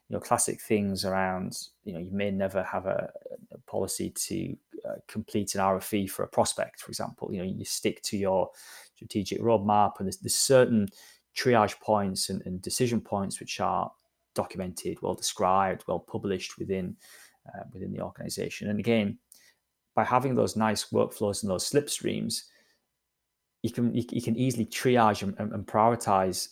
[0.09, 3.09] you know, classic things around, you know, you may never have a,
[3.51, 4.55] a policy to
[4.87, 7.33] uh, complete an RFE for a prospect, for example.
[7.33, 8.49] You know, you stick to your
[8.95, 10.87] strategic roadmap, and there's, there's certain
[11.35, 13.91] triage points and, and decision points which are
[14.35, 16.95] documented, well described, well published within
[17.47, 18.69] uh, within the organization.
[18.69, 19.17] And again,
[19.95, 22.43] by having those nice workflows and those slipstreams,
[23.63, 26.49] you can you, you can easily triage and, and, prioritize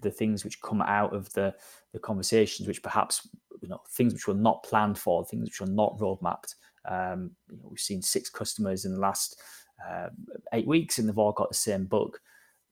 [0.00, 1.54] the things which come out of the
[1.92, 3.28] the conversations, which perhaps
[3.60, 6.54] you know things which were not planned for, things which were not roadmapped.
[6.88, 9.40] Um, you know, we've seen six customers in the last
[9.88, 10.08] uh,
[10.52, 12.18] eight weeks, and they've all got the same bug.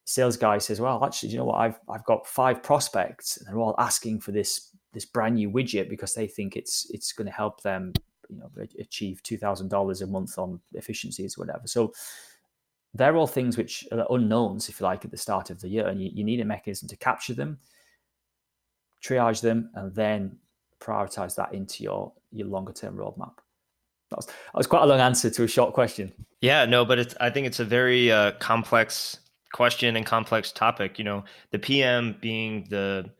[0.04, 1.58] Sales guy says, "Well, actually, you know what?
[1.58, 5.88] I've I've got five prospects, and they're all asking for this this brand new widget
[5.88, 7.92] because they think it's it's going to help them,
[8.28, 11.92] you know, achieve two thousand dollars a month on efficiencies, or whatever." So
[12.94, 15.86] they're all things which are unknowns, if you like, at the start of the year,
[15.86, 17.58] and you, you need a mechanism to capture them,
[19.02, 20.36] triage them, and then
[20.80, 23.34] prioritize that into your your longer term roadmap.
[24.10, 26.12] That was, that was quite a long answer to a short question.
[26.40, 29.18] Yeah, no, but it's I think it's a very uh, complex
[29.52, 30.98] question and complex topic.
[30.98, 33.10] You know, the PM being the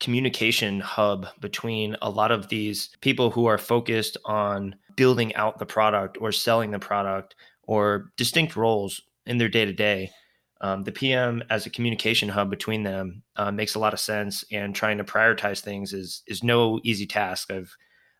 [0.00, 5.66] communication hub between a lot of these people who are focused on building out the
[5.66, 10.10] product or selling the product or distinct roles in their day to day.
[10.60, 14.74] The PM as a communication hub between them uh, makes a lot of sense, and
[14.74, 17.50] trying to prioritize things is is no easy task.
[17.50, 17.74] I've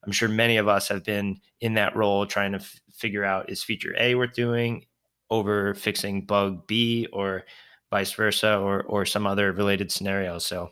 [0.05, 3.51] I'm sure many of us have been in that role trying to f- figure out
[3.51, 4.87] is feature A worth doing
[5.29, 7.45] over fixing bug B or
[7.91, 10.39] vice versa or or some other related scenario.
[10.39, 10.71] So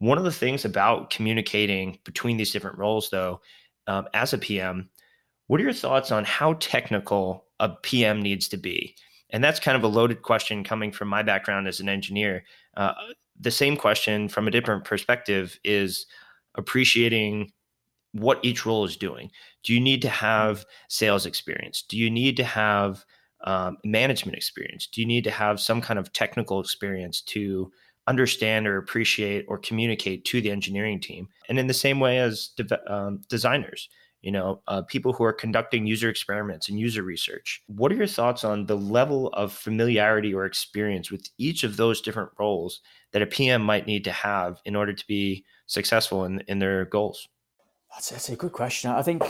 [0.00, 3.40] one of the things about communicating between these different roles though
[3.86, 4.90] um, as a PM,
[5.46, 8.94] what are your thoughts on how technical a PM needs to be?
[9.30, 12.44] And that's kind of a loaded question coming from my background as an engineer.
[12.76, 12.94] Uh,
[13.38, 16.06] the same question from a different perspective is
[16.56, 17.52] appreciating
[18.12, 19.30] what each role is doing.
[19.62, 21.82] Do you need to have sales experience?
[21.82, 23.04] Do you need to have
[23.44, 24.86] um, management experience?
[24.86, 27.70] Do you need to have some kind of technical experience to
[28.06, 31.28] understand or appreciate or communicate to the engineering team?
[31.48, 33.88] And in the same way as de- um, designers,
[34.28, 37.62] you know, uh, people who are conducting user experiments and user research.
[37.66, 42.02] What are your thoughts on the level of familiarity or experience with each of those
[42.02, 46.40] different roles that a PM might need to have in order to be successful in,
[46.40, 47.26] in their goals?
[47.90, 48.90] That's, that's a good question.
[48.90, 49.22] I think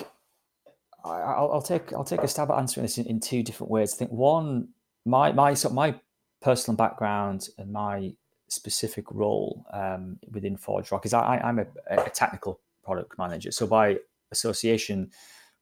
[1.04, 3.94] I'll, I'll, take I'll take a stab at answering this in, in, two different ways.
[3.94, 4.70] I think one,
[5.06, 5.94] my my so my
[6.42, 8.14] personal background and my
[8.48, 13.52] specific role um, within ForgeRock is I, am a, a, technical product manager.
[13.52, 13.98] So by
[14.32, 15.10] association,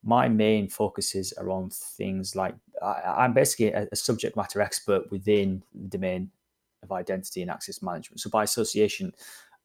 [0.02, 5.10] my main focus is around things like I, am basically a, a, subject matter expert
[5.10, 6.30] within the domain
[6.82, 8.20] of identity and access management.
[8.20, 9.12] So by association,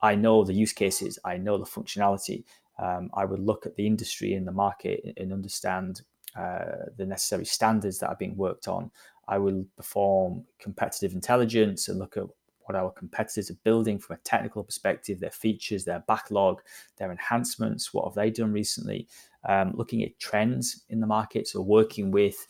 [0.01, 2.43] I know the use cases, I know the functionality.
[2.79, 6.01] Um, I would look at the industry and the market and understand
[6.35, 8.89] uh, the necessary standards that are being worked on.
[9.27, 12.23] I will perform competitive intelligence and look at
[12.65, 16.61] what our competitors are building from a technical perspective, their features, their backlog,
[16.97, 19.07] their enhancements, what have they done recently,
[19.47, 21.47] um, looking at trends in the market.
[21.47, 22.45] So working with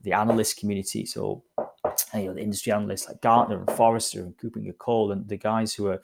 [0.00, 1.42] the analyst community, so
[2.14, 5.74] you know, the industry analysts like Gartner and Forrester and Cooper Cole and the guys
[5.74, 6.02] who are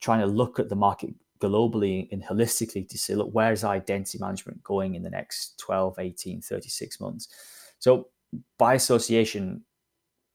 [0.00, 4.62] trying to look at the market globally and holistically to say, look, where's identity management
[4.62, 7.28] going in the next 12, 18, 36 months?
[7.78, 8.08] So
[8.58, 9.64] by association,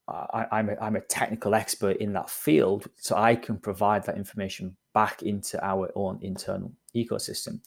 [0.07, 4.17] I, am a, I'm a technical expert in that field, so I can provide that
[4.17, 7.59] information back into our own internal ecosystem.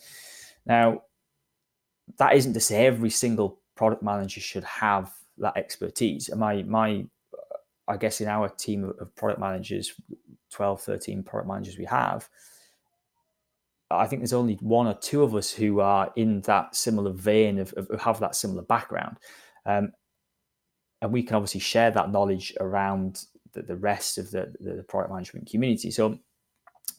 [0.65, 1.03] Now,
[2.19, 6.31] that isn't to say every single product manager should have that expertise.
[6.35, 7.07] My my,
[7.87, 9.93] I guess in our team of product managers,
[10.51, 12.29] 12, 13 product managers we have,
[13.91, 17.59] I think there's only one or two of us who are in that similar vein
[17.59, 19.19] of, of have that similar background.
[19.67, 19.93] Um,
[21.03, 25.13] and we can obviously share that knowledge around the, the rest of the, the product
[25.13, 25.91] management community.
[25.91, 26.19] So,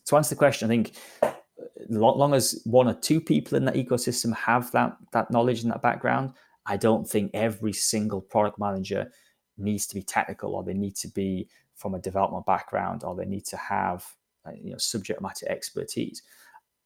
[0.05, 3.75] to answer the question, I think as long as one or two people in that
[3.75, 6.33] ecosystem have that that knowledge and that background,
[6.65, 9.11] I don't think every single product manager
[9.57, 13.25] needs to be technical or they need to be from a development background or they
[13.25, 14.05] need to have
[14.45, 16.23] uh, you know subject matter expertise.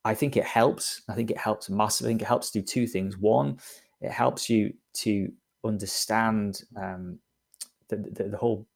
[0.04, 1.02] I think it helps.
[1.10, 2.10] I think it helps massively.
[2.10, 3.18] I think it helps do two things.
[3.18, 3.60] One,
[4.02, 5.32] it helps you to
[5.66, 7.20] understand um,
[7.90, 8.68] the, the, the, whole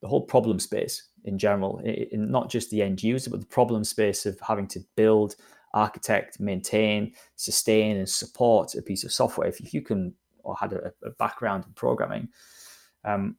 [0.00, 3.84] the whole problem space in general, in not just the end user, but the problem
[3.84, 5.36] space of having to build,
[5.74, 9.48] architect, maintain, sustain, and support a piece of software.
[9.48, 12.28] If you can or had a, a background in programming,
[13.04, 13.36] um,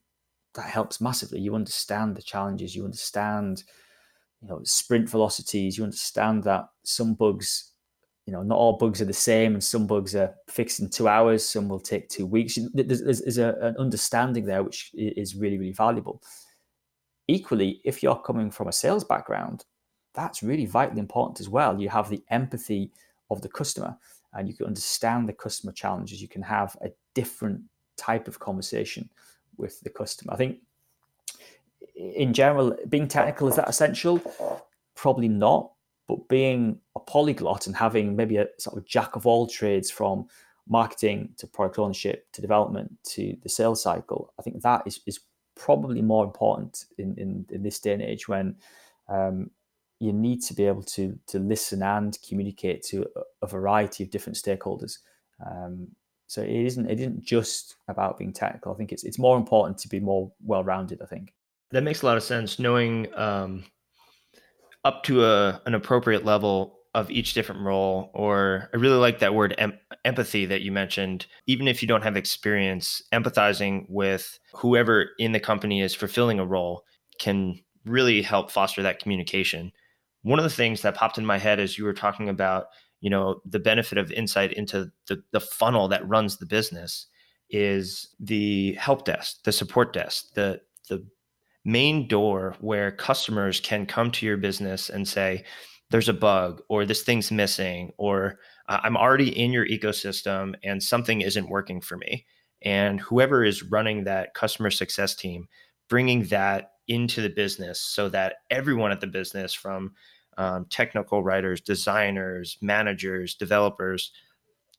[0.54, 1.40] that helps massively.
[1.40, 2.76] You understand the challenges.
[2.76, 3.64] You understand,
[4.42, 5.78] you know, sprint velocities.
[5.78, 7.71] You understand that some bugs
[8.26, 11.08] you know, not all bugs are the same, and some bugs are fixed in two
[11.08, 12.58] hours, some will take two weeks.
[12.74, 16.22] There's, there's a, an understanding there which is really, really valuable.
[17.28, 19.66] Equally, if you're coming from a sales background,
[20.14, 21.80] that's really vitally important as well.
[21.80, 22.92] You have the empathy
[23.30, 23.98] of the customer,
[24.34, 26.22] and you can understand the customer challenges.
[26.22, 27.62] You can have a different
[27.98, 29.10] type of conversation
[29.58, 30.34] with the customer.
[30.34, 30.60] I think
[31.96, 34.22] in general, being technical is that essential?
[34.96, 35.71] Probably not.
[36.12, 40.28] But being a polyglot and having maybe a sort of jack of all trades from
[40.68, 45.22] marketing to product ownership to development to the sales cycle, I think that is, is
[45.56, 48.58] probably more important in, in, in this day and age when
[49.08, 49.52] um,
[50.02, 53.06] you need to be able to to listen and communicate to
[53.42, 54.98] a, variety of different stakeholders.
[55.46, 55.88] Um,
[56.28, 58.74] so it isn't it isn't just about being technical.
[58.74, 61.02] I think it's it's more important to be more well rounded.
[61.02, 61.34] I think
[61.70, 62.60] that makes a lot of sense.
[62.60, 63.64] Knowing um,
[64.84, 69.34] up to a an appropriate level of each different role, or I really like that
[69.34, 71.26] word em- empathy that you mentioned.
[71.48, 76.46] Even if you don't have experience, empathizing with whoever in the company is fulfilling a
[76.46, 76.84] role
[77.18, 79.72] can really help foster that communication.
[80.24, 82.66] One of the things that popped in my head as you were talking about,
[83.00, 87.08] you know, the benefit of insight into the, the funnel that runs the business
[87.50, 90.60] is the help desk, the support desk, the
[90.90, 91.06] the
[91.64, 95.44] main door where customers can come to your business and say,
[95.92, 101.22] there's a bug or this thing's missing or I'm already in your ecosystem and something
[101.22, 102.26] isn't working for me.
[102.64, 105.48] And whoever is running that customer success team,
[105.90, 109.94] bringing that into the business so that everyone at the business, from
[110.38, 114.12] um, technical writers, designers, managers, developers,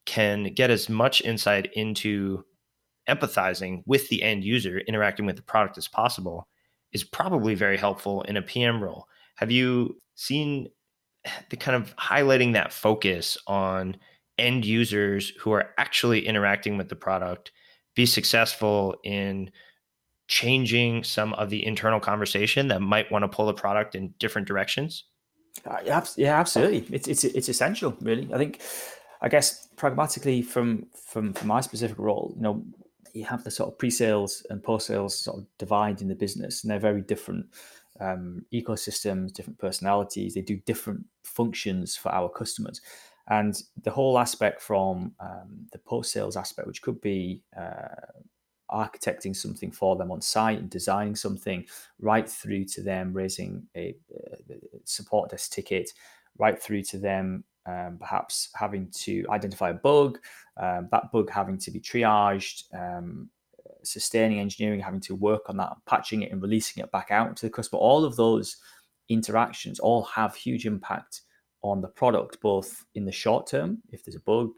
[0.06, 2.44] can get as much insight into
[3.08, 6.48] empathizing with the end user, interacting with the product as possible,
[6.92, 9.06] is probably very helpful in a PM role.
[9.36, 10.68] Have you seen
[11.50, 13.96] the kind of highlighting that focus on
[14.38, 17.52] end users who are actually interacting with the product
[17.94, 19.50] be successful in
[20.28, 24.48] changing some of the internal conversation that might want to pull the product in different
[24.48, 25.04] directions?
[25.66, 26.86] Uh, yeah, absolutely.
[26.90, 28.32] It's it's it's essential, really.
[28.32, 28.62] I think,
[29.20, 32.64] I guess, pragmatically from from from my specific role, you know,
[33.12, 36.70] you have the sort of pre-sales and post-sales sort of divide in the business, and
[36.70, 37.46] they're very different
[38.00, 40.34] um, ecosystems, different personalities.
[40.34, 42.80] They do different functions for our customers.
[43.28, 48.20] And the whole aspect from um, the post sales aspect, which could be uh,
[48.70, 51.64] architecting something for them on site and designing something,
[52.00, 55.90] right through to them raising a, a support desk ticket,
[56.38, 60.18] right through to them um, perhaps having to identify a bug,
[60.56, 63.28] um, that bug having to be triaged, um,
[63.82, 67.46] sustaining engineering, having to work on that, patching it and releasing it back out to
[67.46, 67.80] the customer.
[67.80, 68.56] All of those
[69.08, 71.22] interactions all have huge impact
[71.62, 74.50] on the product, both in the short term, if there's a bug,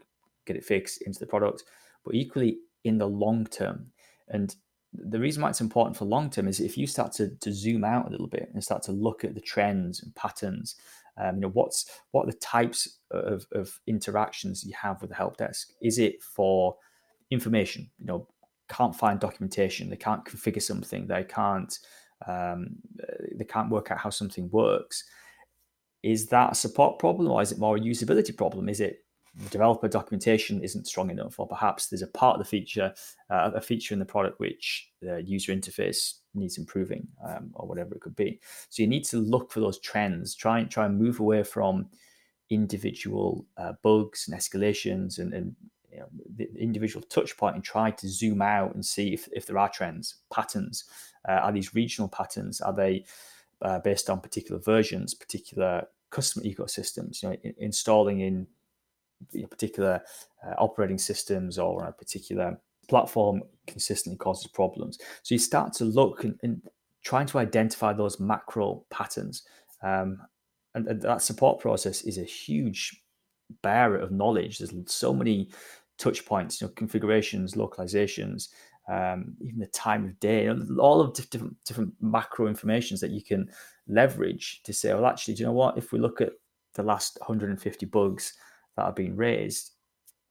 [0.45, 1.63] get it fixed into the product,
[2.03, 3.87] but equally in the long term.
[4.29, 4.55] And
[4.93, 7.83] the reason why it's important for long term is if you start to, to zoom
[7.83, 10.75] out a little bit and start to look at the trends and patterns,
[11.17, 15.15] um, you know, what's what are the types of, of interactions you have with the
[15.15, 15.69] help desk?
[15.81, 16.75] Is it for
[17.31, 17.89] information?
[17.99, 18.27] You know,
[18.69, 21.77] can't find documentation, they can't configure something, they can't
[22.27, 22.77] um,
[23.37, 25.03] they can't work out how something works.
[26.03, 28.69] Is that a support problem or is it more a usability problem?
[28.69, 28.99] Is it
[29.51, 32.93] developer documentation isn't strong enough, or perhaps there's a part of the feature,
[33.29, 37.95] uh, a feature in the product which the user interface needs improving, um, or whatever
[37.95, 38.39] it could be.
[38.69, 40.35] So you need to look for those trends.
[40.35, 41.89] Try and try and move away from
[42.49, 45.55] individual uh, bugs and escalations and, and
[45.91, 49.45] you know, the individual touch point and try to zoom out and see if, if
[49.45, 50.83] there are trends, patterns.
[51.27, 52.61] Uh, are these regional patterns?
[52.61, 53.05] Are they
[53.61, 57.23] uh, based on particular versions, particular customer ecosystems?
[57.23, 58.47] You know, in, installing in
[59.33, 60.01] know, particular
[60.45, 64.99] uh, operating systems or on a particular platform consistently causes problems.
[65.23, 66.61] So you start to look and, and
[67.03, 69.43] trying to identify those macro patterns.
[69.81, 70.19] Um,
[70.73, 73.01] and, and that support process is a huge
[73.61, 74.57] bearer of knowledge.
[74.57, 75.49] There's so many
[75.97, 78.49] touch points, you know, configurations, localizations,
[78.87, 80.49] um, even the time of day,
[80.79, 83.49] all of different different macro informations that you can
[83.87, 85.77] leverage to say, well, actually, do you know what?
[85.77, 86.33] If we look at
[86.75, 88.33] the last 150 bugs
[88.75, 89.71] that have been raised,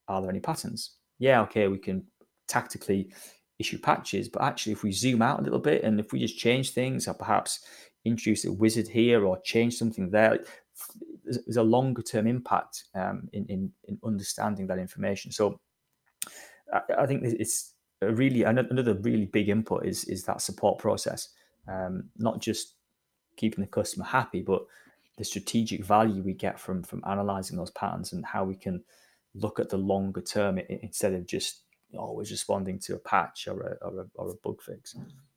[0.08, 0.96] are there any patterns?
[1.18, 2.04] Yeah, okay, we can
[2.48, 3.12] tactically
[3.58, 6.38] issue patches, but actually, if we zoom out a little bit and if we just
[6.38, 7.64] change things, or perhaps
[8.04, 10.40] introduce a wizard here or change something there,
[11.24, 15.30] there's a longer term impact um, in, in, in understanding that information.
[15.30, 15.58] So
[16.72, 21.30] I, I think it's really another really big input is is that support process,
[21.68, 22.74] um, not just
[23.36, 24.66] keeping the customer happy, but
[25.16, 28.82] the strategic value we get from from analyzing those patterns and how we can
[29.34, 31.62] look at the longer term instead of just
[31.96, 34.96] always responding to a patch or a, or a, or a bug fix.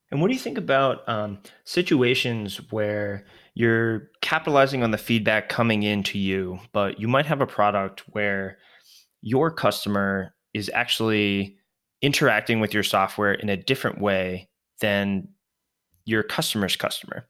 [0.09, 3.25] And what do you think about um, situations where
[3.55, 8.03] you're capitalizing on the feedback coming in to you, but you might have a product
[8.11, 8.57] where
[9.21, 11.57] your customer is actually
[12.01, 14.47] interacting with your software in a different way
[14.79, 15.27] than
[16.05, 17.27] your customer's customer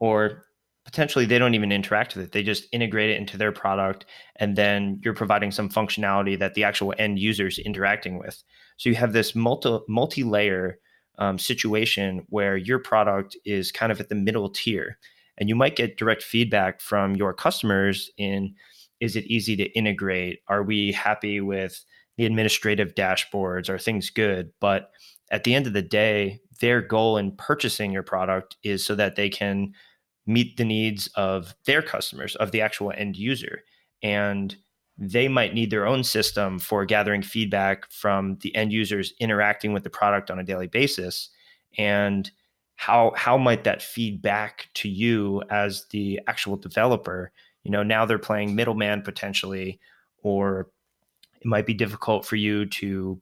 [0.00, 0.44] or
[0.90, 2.32] potentially they don't even interact with it.
[2.32, 6.64] They just integrate it into their product and then you're providing some functionality that the
[6.64, 8.42] actual end user is interacting with.
[8.76, 10.78] So you have this multi multi-layer
[11.18, 14.98] um, situation where your product is kind of at the middle tier
[15.38, 18.54] and you might get direct feedback from your customers in
[18.98, 20.40] is it easy to integrate?
[20.48, 21.84] Are we happy with
[22.16, 23.68] the administrative dashboards?
[23.68, 24.50] Are things good?
[24.60, 24.90] But
[25.30, 29.16] at the end of the day their goal in purchasing your product is so that
[29.16, 29.72] they can
[30.26, 33.62] meet the needs of their customers, of the actual end user.
[34.02, 34.56] And
[34.98, 39.82] they might need their own system for gathering feedback from the end users interacting with
[39.82, 41.30] the product on a daily basis.
[41.78, 42.30] And
[42.76, 47.32] how how might that feed back to you as the actual developer?
[47.62, 49.80] You know, now they're playing middleman potentially,
[50.22, 50.70] or
[51.40, 53.20] it might be difficult for you to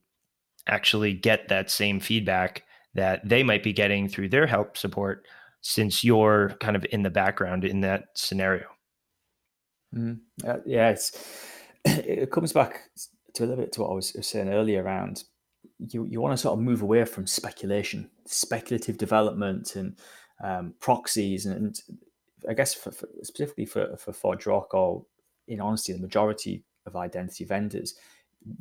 [0.66, 5.24] actually get that same feedback that they might be getting through their help support
[5.68, 8.66] since you're kind of in the background in that scenario.
[9.94, 10.96] Mm, uh, yeah,
[11.84, 12.84] it comes back
[13.34, 15.24] to a little bit to what I was saying earlier around
[15.78, 19.98] you, you want to sort of move away from speculation, speculative development, and
[20.42, 21.80] um, proxies, and, and,
[22.48, 25.04] I guess for, for, specifically for for ForgeRock, or
[25.48, 27.94] in honesty, the majority of identity vendors,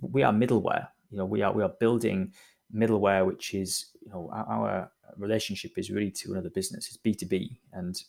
[0.01, 0.87] we are middleware.
[1.09, 2.33] You know, we are we are building
[2.73, 6.87] middleware, which is you know our relationship is really to another business.
[6.87, 8.01] It's B two B, and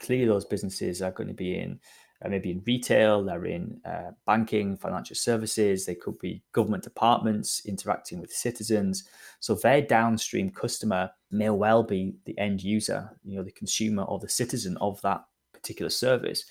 [0.00, 1.80] clearly those businesses are going to be in
[2.24, 5.84] uh, maybe in retail, they're in uh, banking, financial services.
[5.84, 9.04] They could be government departments interacting with citizens.
[9.40, 14.18] So their downstream customer may well be the end user, you know, the consumer or
[14.18, 16.44] the citizen of that particular service.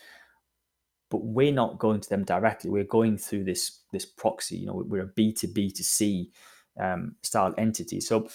[1.09, 2.69] But we're not going to them directly.
[2.69, 4.57] We're going through this this proxy.
[4.57, 6.31] You know, we're a B two B to C
[6.79, 7.99] um, style entity.
[8.01, 8.29] So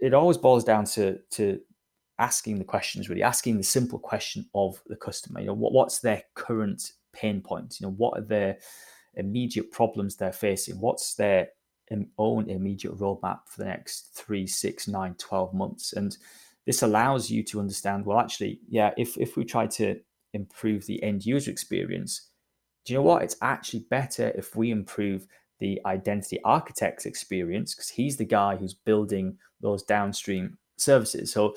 [0.00, 1.60] it always boils down to to
[2.18, 5.40] asking the questions, really asking the simple question of the customer.
[5.40, 7.80] You know, what, what's their current pain points?
[7.80, 8.58] You know, what are their
[9.14, 10.80] immediate problems they're facing?
[10.80, 11.48] What's their
[12.18, 15.92] own immediate roadmap for the next three, six, nine, 12 months?
[15.92, 16.16] And
[16.66, 19.98] this allows you to understand, well, actually, yeah, if, if we try to
[20.34, 22.30] improve the end user experience,
[22.84, 23.22] do you know what?
[23.22, 25.26] It's actually better if we improve
[25.60, 31.32] the identity architect's experience because he's the guy who's building those downstream services.
[31.32, 31.56] So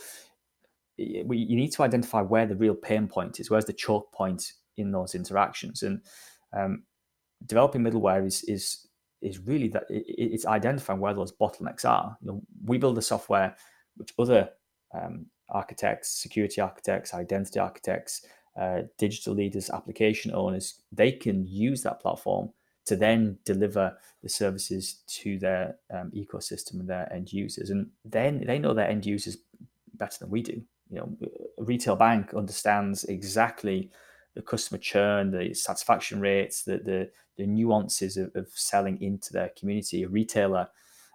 [0.97, 4.53] we, you need to identify where the real pain point is, where's the choke point
[4.77, 6.01] in those interactions, and
[6.53, 6.83] um,
[7.45, 8.87] developing middleware is is
[9.21, 12.17] is really that it, it's identifying where those bottlenecks are.
[12.21, 13.55] You know, we build the software
[13.97, 14.49] which other
[14.93, 18.25] um, architects, security architects, identity architects,
[18.59, 22.49] uh, digital leaders, application owners, they can use that platform
[22.85, 27.69] to then deliver the services to their um, ecosystem and their end users.
[27.69, 29.37] And then they know their end users
[29.95, 30.61] better than we do.
[30.89, 31.17] You know,
[31.57, 33.89] a retail bank understands exactly
[34.35, 39.51] the customer churn, the satisfaction rates, the the, the nuances of, of selling into their
[39.57, 40.03] community.
[40.03, 40.67] A retailer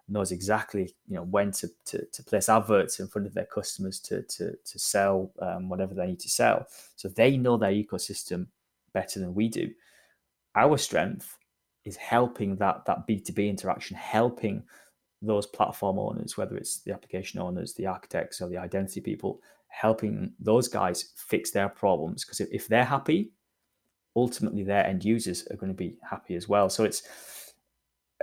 [0.09, 3.99] knows exactly you know when to, to, to place adverts in front of their customers
[3.99, 6.67] to to, to sell um, whatever they need to sell.
[6.97, 8.47] So they know their ecosystem
[8.93, 9.71] better than we do.
[10.55, 11.37] Our strength
[11.87, 14.63] is helping that that B2B interaction, helping
[15.23, 20.33] those platform owners, whether it's the application owners, the architects, or the identity people, helping
[20.39, 22.25] those guys fix their problems.
[22.25, 23.31] Because if, if they're happy,
[24.15, 26.69] ultimately their end users are going to be happy as well.
[26.69, 27.03] So it's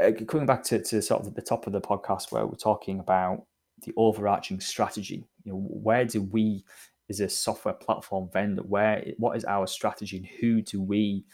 [0.02, 3.00] uh, coming back to, to sort of the top of the podcast where we're talking
[3.00, 3.46] about
[3.84, 5.26] the overarching strategy.
[5.44, 6.64] You know, where do we,
[7.10, 11.26] as a software platform vendor, where what is our strategy, and who do we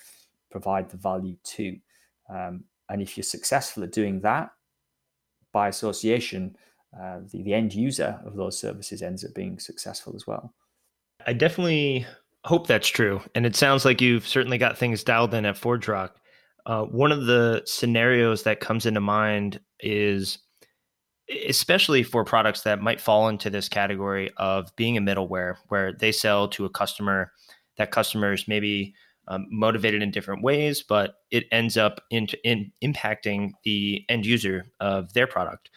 [0.52, 1.78] provide the value to?
[2.30, 4.52] Um, and if you're successful at doing that,
[5.52, 6.56] by association,
[7.00, 10.54] uh, the, the end user of those services ends up being successful as well.
[11.26, 12.06] I definitely
[12.46, 13.22] hope that's true.
[13.36, 16.12] And it sounds like you've certainly got things dialed in at ForgeRock.
[16.66, 20.40] Uh, one of the scenarios that comes into mind is
[21.48, 26.12] especially for products that might fall into this category of being a middleware where they
[26.12, 27.32] sell to a customer
[27.78, 28.94] that customers maybe
[29.30, 34.66] um, motivated in different ways, but it ends up in, in impacting the end user
[34.80, 35.70] of their product.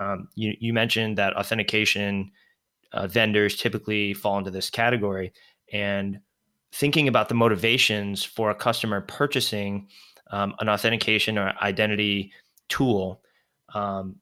[0.00, 2.30] Um, you, you, mentioned that authentication
[2.92, 5.32] uh, vendors typically fall into this category,
[5.72, 6.20] and
[6.72, 9.88] thinking about the motivations for a customer purchasing
[10.30, 12.32] um, an authentication or identity
[12.68, 13.20] tool,
[13.74, 14.16] um,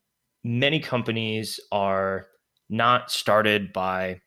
[0.44, 2.26] many companies are
[2.68, 4.20] not started by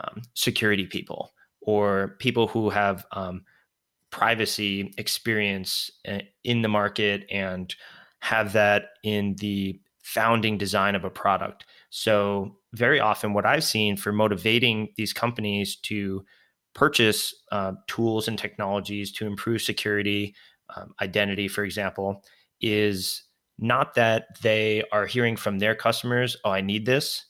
[0.00, 3.44] um, security people or people who have um,
[4.14, 7.74] privacy experience uh, in the market and
[8.20, 11.64] have that in the founding design of a product.
[11.90, 16.24] So very often what I've seen for motivating these companies to
[16.76, 20.36] purchase uh, tools and technologies to improve security,
[20.76, 22.22] um, identity, for example,
[22.60, 23.24] is
[23.58, 27.26] not that they are hearing from their customers, oh, I need this,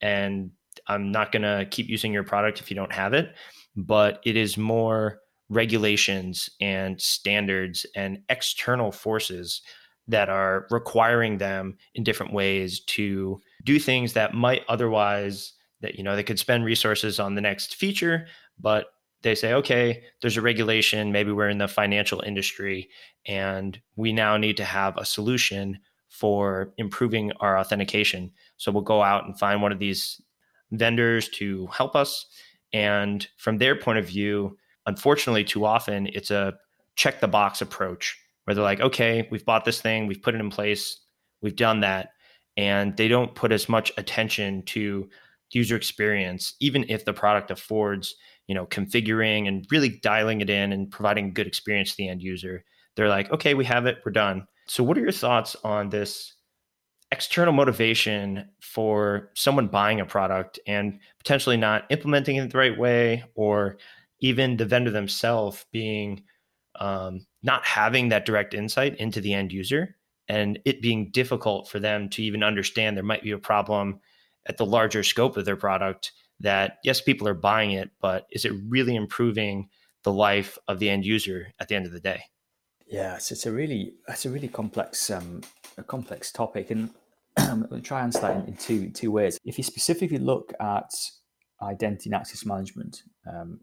[0.00, 0.52] and
[0.86, 3.34] I'm not going to keep using your product if you don't have it,
[3.74, 5.18] but it is more
[5.48, 9.62] regulations and standards and external forces
[10.06, 16.02] that are requiring them in different ways to do things that might otherwise that you
[16.02, 18.26] know they could spend resources on the next feature
[18.58, 18.86] but
[19.22, 22.88] they say okay there's a regulation maybe we're in the financial industry
[23.26, 25.78] and we now need to have a solution
[26.08, 28.32] for improving our authentication.
[28.56, 30.20] So we'll go out and find one of these
[30.72, 32.26] vendors to help us
[32.72, 34.56] and from their point of view
[34.88, 36.54] unfortunately too often it's a
[36.96, 40.40] check the box approach where they're like, okay, we've bought this thing, we've put it
[40.40, 40.98] in place,
[41.42, 42.12] we've done that.
[42.56, 45.08] And they don't put as much attention to
[45.52, 48.16] user experience, even if the product affords,
[48.46, 52.08] you know, configuring and really dialing it in and providing a good experience to the
[52.08, 52.64] end user.
[52.96, 54.46] They're like, okay, we have it, we're done.
[54.66, 56.34] So, what are your thoughts on this
[57.12, 63.24] external motivation for someone buying a product and potentially not implementing it the right way,
[63.34, 63.76] or
[64.20, 66.22] even the vendor themselves being
[66.78, 69.96] um, not having that direct insight into the end user
[70.28, 74.00] and it being difficult for them to even understand there might be a problem
[74.46, 78.44] at the larger scope of their product that yes people are buying it but is
[78.44, 79.68] it really improving
[80.04, 82.22] the life of the end user at the end of the day?
[82.86, 85.42] Yeah it's, it's a really it's a really complex um
[85.76, 86.90] a complex topic and
[87.36, 89.38] i'm going to try and answer that in, in two two ways.
[89.44, 90.90] If you specifically look at
[91.60, 93.60] identity and access management um,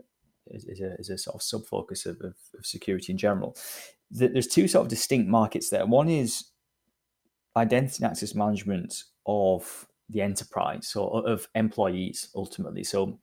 [0.47, 3.55] is, a, is a sort of sub focus of, of, of, security in general.
[4.11, 5.85] There's two sort of distinct markets there.
[5.85, 6.45] One is
[7.57, 12.83] identity and access management of the enterprise, so of employees ultimately.
[12.83, 13.19] So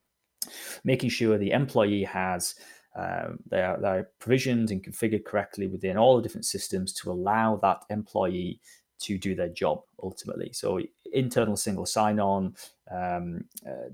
[0.84, 2.54] making sure the employee has
[2.98, 7.10] uh, they, are, they are provisioned and configured correctly within all the different systems to
[7.10, 8.60] allow that employee
[9.00, 10.52] to do their job ultimately.
[10.52, 10.80] So
[11.12, 12.54] internal single sign-on.
[12.90, 13.88] Um, uh,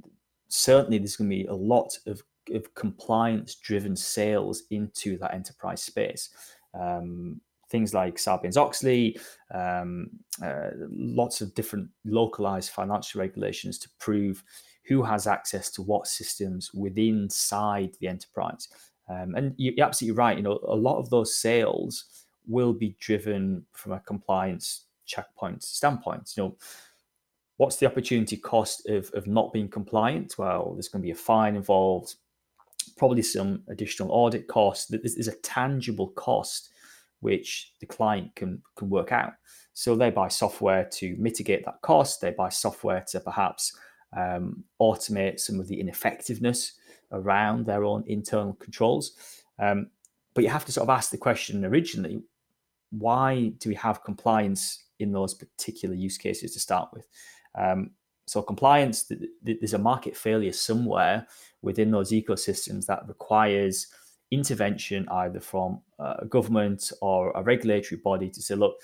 [0.49, 5.83] certainly, there's going to be a lot of of compliance driven sales into that enterprise
[5.83, 6.31] space.
[6.75, 7.41] Um,
[7.71, 9.19] things like Sarbanes Oxley,
[9.53, 10.11] um,
[10.43, 14.43] uh, lots of different localized financial regulations to prove
[14.85, 18.69] who has access to what systems within inside the enterprise.
[19.09, 20.37] Um, and you're absolutely right.
[20.37, 26.33] You know, a lot of those sales will be driven from a compliance checkpoint standpoint.
[26.37, 26.57] You know,
[27.59, 30.37] what's the opportunity cost of, of not being compliant?
[30.39, 32.15] Well, there's going to be a fine involved
[32.89, 34.87] probably some additional audit costs.
[34.87, 36.71] There's a tangible cost
[37.21, 39.33] which the client can can work out.
[39.75, 42.21] So they buy software to mitigate that cost.
[42.21, 43.77] They buy software to perhaps
[44.17, 46.73] um, automate some of the ineffectiveness
[47.13, 49.13] around their own internal controls.
[49.59, 49.91] Um,
[50.35, 52.23] but you have to sort of ask the question originally:
[52.91, 57.07] Why do we have compliance in those particular use cases to start with?
[57.55, 57.91] Um,
[58.29, 59.11] so compliance,
[59.43, 61.27] there's a market failure somewhere
[61.63, 63.89] within those ecosystems that requires
[64.31, 68.75] intervention either from uh, a government or a regulatory body to say, look,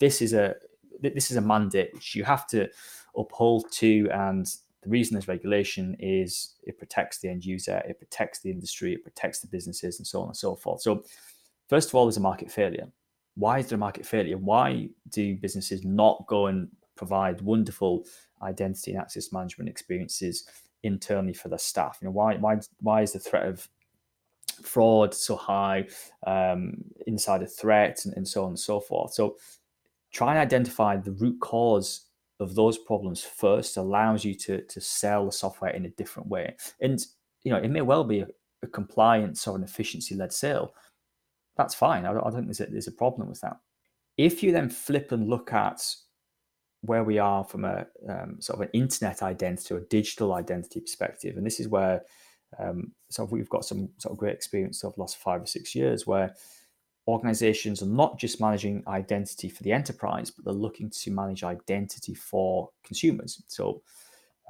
[0.00, 0.54] this is a
[1.00, 2.68] this is a mandate which you have to
[3.16, 4.46] uphold to, and
[4.82, 9.04] the reason there's regulation is it protects the end user, it protects the industry, it
[9.04, 10.82] protects the businesses, and so on and so forth.
[10.82, 11.04] So,
[11.68, 12.88] first of all, there's a market failure.
[13.36, 14.38] Why is there a market failure?
[14.38, 16.68] Why do businesses not go and
[16.98, 18.04] provide wonderful
[18.42, 20.46] identity and access management experiences
[20.82, 21.98] internally for their staff?
[22.00, 23.68] You know, why why why is the threat of
[24.62, 25.86] fraud so high,
[26.26, 29.14] um, insider threats, and, and so on and so forth?
[29.14, 29.36] So,
[30.12, 32.06] try and identify the root cause
[32.40, 36.56] of those problems first allows you to to sell the software in a different way.
[36.80, 37.00] And
[37.44, 38.28] you know, it may well be a,
[38.62, 40.74] a compliance or an efficiency led sale.
[41.56, 42.04] That's fine.
[42.04, 43.56] I don't, I don't think there's a, there's a problem with that.
[44.16, 45.80] If you then flip and look at
[46.82, 51.36] where we are from a um, sort of an internet identity or digital identity perspective.
[51.36, 52.02] And this is where
[52.58, 55.74] um, of we've got some sort of great experience over the last five or six
[55.74, 56.34] years where
[57.06, 62.14] organizations are not just managing identity for the enterprise, but they're looking to manage identity
[62.14, 63.42] for consumers.
[63.48, 63.82] So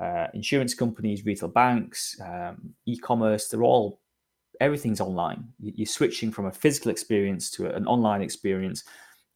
[0.00, 4.00] uh, insurance companies, retail banks, um, e-commerce, they're all
[4.60, 5.44] everything's online.
[5.60, 8.84] You're switching from a physical experience to an online experience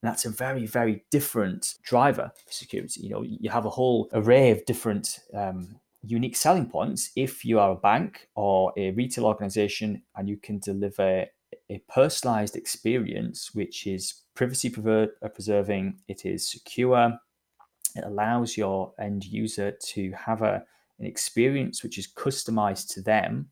[0.03, 3.03] and that's a very, very different driver for security.
[3.03, 7.61] You know, you have a whole array of different um, unique selling points if you
[7.61, 11.27] are a bank or a retail organization and you can deliver
[11.71, 17.17] a personalized experience which is privacy uh, preserving, it is secure,
[17.95, 20.65] it allows your end user to have a
[20.99, 23.51] an experience which is customized to them,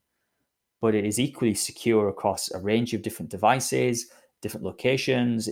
[0.80, 4.06] but it is equally secure across a range of different devices,
[4.40, 5.48] different locations.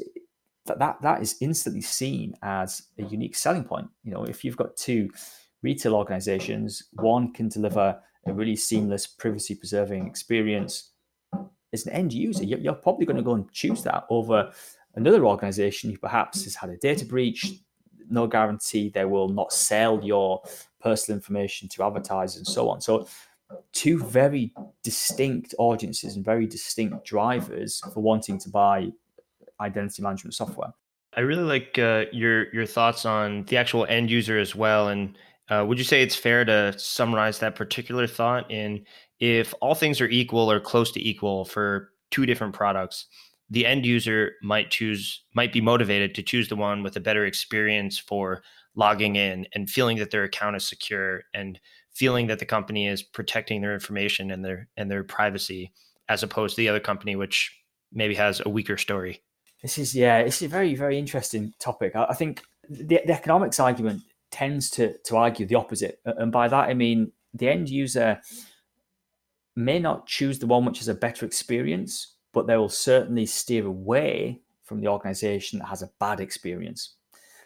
[0.69, 3.89] That, that, that is instantly seen as a unique selling point.
[4.05, 5.11] You know, if you've got two
[5.63, 10.93] retail organizations, one can deliver a really seamless, privacy preserving experience.
[11.73, 14.53] As an end user, you're probably going to go and choose that over
[14.95, 17.61] another organization who perhaps has had a data breach.
[18.11, 20.43] No guarantee they will not sell your
[20.81, 22.81] personal information to advertisers and so on.
[22.81, 23.07] So,
[23.73, 24.53] two very
[24.83, 28.91] distinct audiences and very distinct drivers for wanting to buy
[29.61, 30.73] identity management software.
[31.17, 34.89] I really like uh, your your thoughts on the actual end user as well.
[34.89, 35.17] And
[35.49, 38.85] uh, would you say it's fair to summarize that particular thought in
[39.21, 43.07] if all things are equal or close to equal for two different products,
[43.51, 47.27] the end user might choose might be motivated to choose the one with a better
[47.27, 48.43] experience for
[48.75, 51.59] logging in and feeling that their account is secure and
[51.95, 55.73] feeling that the company is protecting their information and their and their privacy
[56.09, 57.59] as opposed to the other company which
[57.93, 59.23] maybe has a weaker story
[59.63, 63.61] this is yeah it's a very very interesting topic i, I think the, the economics
[63.61, 68.21] argument tends to to argue the opposite and by that i mean the end user
[69.57, 73.67] may not choose the one which has a better experience but they will certainly steer
[73.67, 76.95] away from the organization that has a bad experience.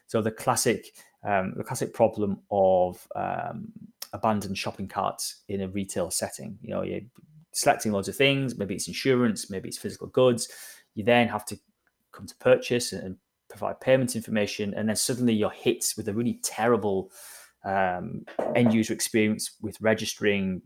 [0.09, 0.93] So the classic,
[1.25, 3.73] um, the classic problem of um,
[4.13, 6.59] abandoned shopping carts in a retail setting.
[6.61, 7.01] You know, you're
[7.53, 8.59] selecting loads of things.
[8.59, 10.49] Maybe it's insurance, maybe it's physical goods.
[10.95, 11.59] You then have to
[12.13, 13.17] come to purchase and
[13.49, 17.11] provide payment information, and then suddenly you're hit with a really terrible
[17.65, 20.63] um, end user experience with registering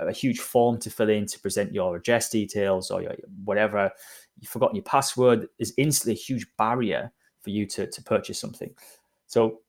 [0.00, 3.90] a huge form to fill in to present your address details or your, whatever.
[4.40, 8.74] You've forgotten your password is instantly a huge barrier for you to, to purchase something.
[9.26, 9.60] So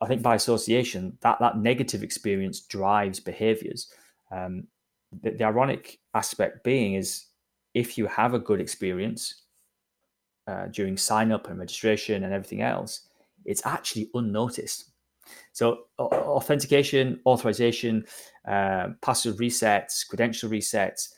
[0.00, 3.92] I think by association, that, that negative experience drives behaviors.
[4.30, 4.68] Um,
[5.22, 7.26] the, the ironic aspect being is
[7.74, 9.42] if you have a good experience
[10.48, 13.02] uh, during sign up and registration and everything else,
[13.44, 14.90] it's actually unnoticed.
[15.52, 18.06] So authentication, authorization,
[18.46, 21.10] uh, password resets, credential resets,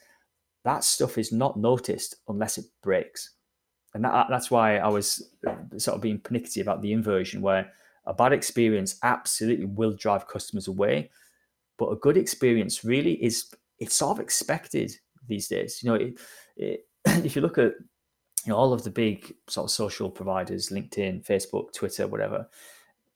[0.64, 3.30] that stuff is not noticed unless it breaks.
[3.94, 7.72] And that, that's why I was uh, sort of being pernickety about the inversion, where
[8.06, 11.10] a bad experience absolutely will drive customers away,
[11.78, 14.92] but a good experience really is it's sort of expected
[15.26, 15.82] these days.
[15.82, 16.20] You know, it,
[16.56, 16.86] it,
[17.24, 17.72] if you look at
[18.44, 22.48] you know all of the big sort of social providers, LinkedIn, Facebook, Twitter, whatever,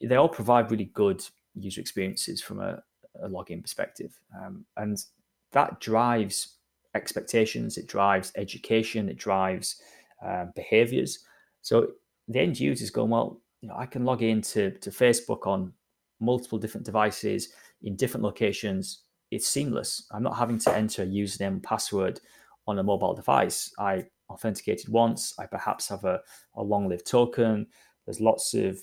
[0.01, 2.83] they all provide really good user experiences from a,
[3.22, 5.05] a login perspective, um, and
[5.53, 6.57] that drives
[6.95, 7.77] expectations.
[7.77, 9.09] It drives education.
[9.09, 9.81] It drives
[10.25, 11.20] uh, behaviors.
[11.62, 11.93] So
[12.29, 13.41] the end user is going well.
[13.61, 15.72] You know, I can log into to Facebook on
[16.20, 17.51] multiple different devices
[17.83, 19.03] in different locations.
[19.31, 20.07] It's seamless.
[20.12, 22.20] I'm not having to enter a username and password
[22.66, 23.72] on a mobile device.
[23.79, 25.35] I authenticated once.
[25.39, 26.20] I perhaps have a,
[26.57, 27.66] a long-lived token.
[28.07, 28.79] There's lots of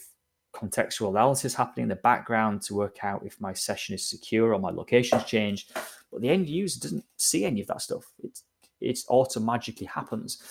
[0.53, 4.59] contextual analysis happening in the background to work out if my session is secure or
[4.59, 5.71] my location's changed.
[6.11, 8.05] But the end user doesn't see any of that stuff.
[8.23, 8.39] It
[8.81, 10.41] it automatically happens.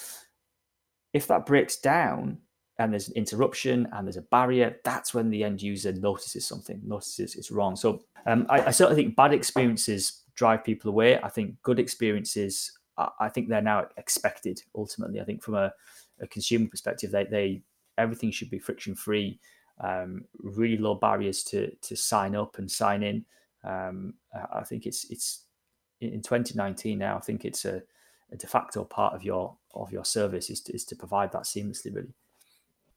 [1.12, 2.38] If that breaks down
[2.78, 6.80] and there's an interruption and there's a barrier, that's when the end user notices something,
[6.84, 7.76] notices it's wrong.
[7.76, 11.18] So um, I, I, certainly think bad experiences drive people away.
[11.20, 14.62] I think good experiences, I, think they're now expected.
[14.74, 15.72] Ultimately, I think from a,
[16.20, 17.62] a consumer perspective, they, they
[17.96, 19.40] everything should be friction free
[19.80, 23.24] um, really low barriers to to sign up and sign in.
[23.64, 24.14] Um,
[24.52, 25.44] I think it's it's
[26.00, 27.16] in 2019 now.
[27.16, 27.82] I think it's a,
[28.32, 31.42] a, de facto part of your of your service is to, is to provide that
[31.42, 31.94] seamlessly.
[31.94, 32.14] Really.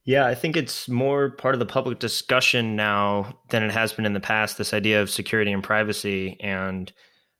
[0.05, 4.05] Yeah, I think it's more part of the public discussion now than it has been
[4.05, 4.57] in the past.
[4.57, 6.91] This idea of security and privacy, and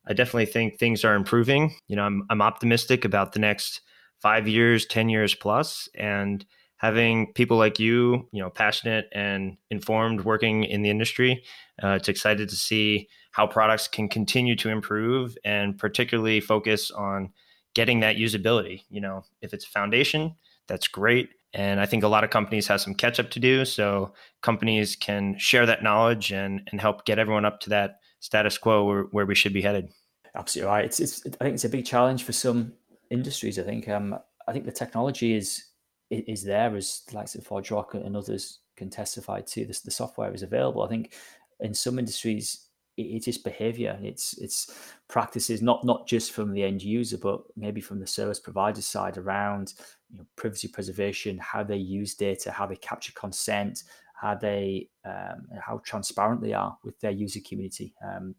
[0.06, 1.74] I definitely think things are improving.
[1.88, 3.80] You know, I'm I'm optimistic about the next
[4.20, 6.44] five years, ten years plus, and
[6.76, 11.42] having people like you, you know, passionate and informed working in the industry.
[11.82, 17.32] Uh, it's excited to see how products can continue to improve and particularly focus on
[17.74, 18.82] getting that usability.
[18.90, 20.34] You know, if it's a foundation,
[20.68, 21.30] that's great.
[21.52, 23.64] And I think a lot of companies have some catch up to do.
[23.64, 28.56] So companies can share that knowledge and, and help get everyone up to that status
[28.56, 29.90] quo where, where we should be headed.
[30.34, 30.84] Absolutely right.
[30.86, 32.72] It's, it's, I think it's a big challenge for some
[33.10, 33.58] industries.
[33.58, 34.18] I think, um,
[34.48, 35.64] I think the technology is
[36.10, 40.34] is there as the likes of ForgeRock and others can testify to this the software
[40.34, 41.14] is available i think
[41.60, 46.82] in some industries it's just behavior it's it's practices not not just from the end
[46.82, 49.74] user but maybe from the service provider side around
[50.10, 53.84] you know, privacy preservation how they use data how they capture consent
[54.14, 58.34] how they um, how transparent they are with their user community um,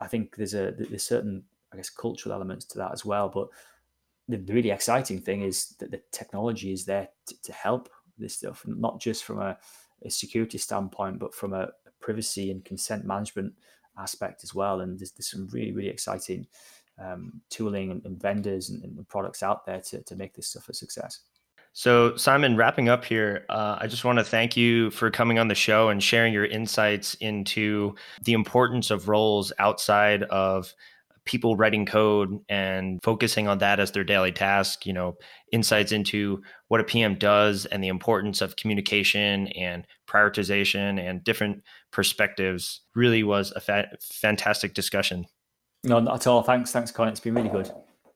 [0.00, 3.28] I think there's a there's certain I guess cultural elements to that as well.
[3.28, 3.48] But
[4.28, 7.88] the, really exciting thing is that the technology is there to, to help
[8.18, 9.56] this stuff, not just from a,
[10.04, 13.52] a security standpoint, but from a, a, privacy and consent management
[13.98, 14.80] aspect as well.
[14.80, 16.46] And there's, there's some really really exciting
[16.98, 20.68] um, tooling and, and vendors and, and, products out there to, to make this stuff
[20.68, 21.20] a success.
[21.72, 25.48] So, Simon, wrapping up here, uh, I just want to thank you for coming on
[25.48, 27.94] the show and sharing your insights into
[28.24, 30.74] the importance of roles outside of
[31.24, 35.16] people writing code and focusing on that as their daily task, you know,
[35.52, 41.62] insights into what a PM does and the importance of communication and prioritization and different
[41.92, 45.24] perspectives really was a fa- fantastic discussion.
[45.84, 46.42] No, not at all.
[46.42, 46.72] Thanks.
[46.72, 47.10] Thanks, Conor.
[47.10, 47.70] It's been really good.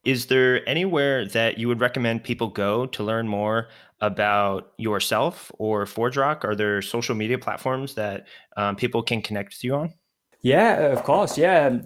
[0.04, 3.68] Is there anywhere that you would recommend people go to learn more
[4.00, 6.44] about yourself or ForgeRock?
[6.44, 8.26] Are there social media platforms that
[8.56, 9.94] um, people can connect with you on?
[10.40, 11.38] Yeah, of course.
[11.38, 11.84] Yeah, um,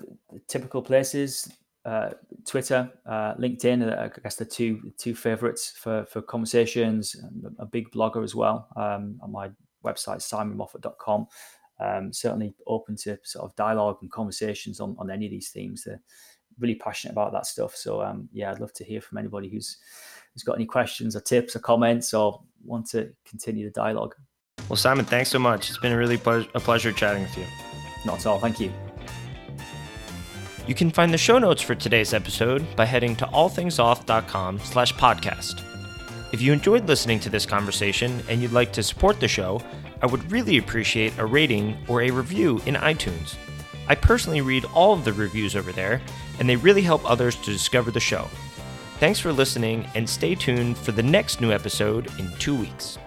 [0.48, 1.48] typical places:
[1.84, 2.10] uh,
[2.44, 3.96] Twitter, uh, LinkedIn.
[3.96, 7.14] I guess the two two favorites for for conversations.
[7.22, 8.68] I'm a big blogger as well.
[8.74, 9.50] Um, on my
[9.84, 11.28] website, simonmoffatt.com.
[11.80, 15.84] Um, certainly open to sort of dialogue and conversations on, on any of these themes.
[15.84, 16.00] They're
[16.58, 17.74] really passionate about that stuff.
[17.74, 19.78] So um, yeah, I'd love to hear from anybody who's
[20.34, 24.14] who's got any questions or tips or comments or want to continue the dialogue.
[24.68, 25.70] Well, Simon, thanks so much.
[25.70, 27.44] It's been a really ple- a pleasure chatting with you.
[28.04, 28.38] Not at all.
[28.38, 28.72] Thank you.
[30.66, 35.62] You can find the show notes for today's episode by heading to allthingsauth.com slash podcast.
[36.30, 39.62] If you enjoyed listening to this conversation and you'd like to support the show,
[40.02, 43.36] I would really appreciate a rating or a review in iTunes.
[43.88, 46.02] I personally read all of the reviews over there,
[46.38, 48.28] and they really help others to discover the show.
[48.98, 52.98] Thanks for listening, and stay tuned for the next new episode in two weeks.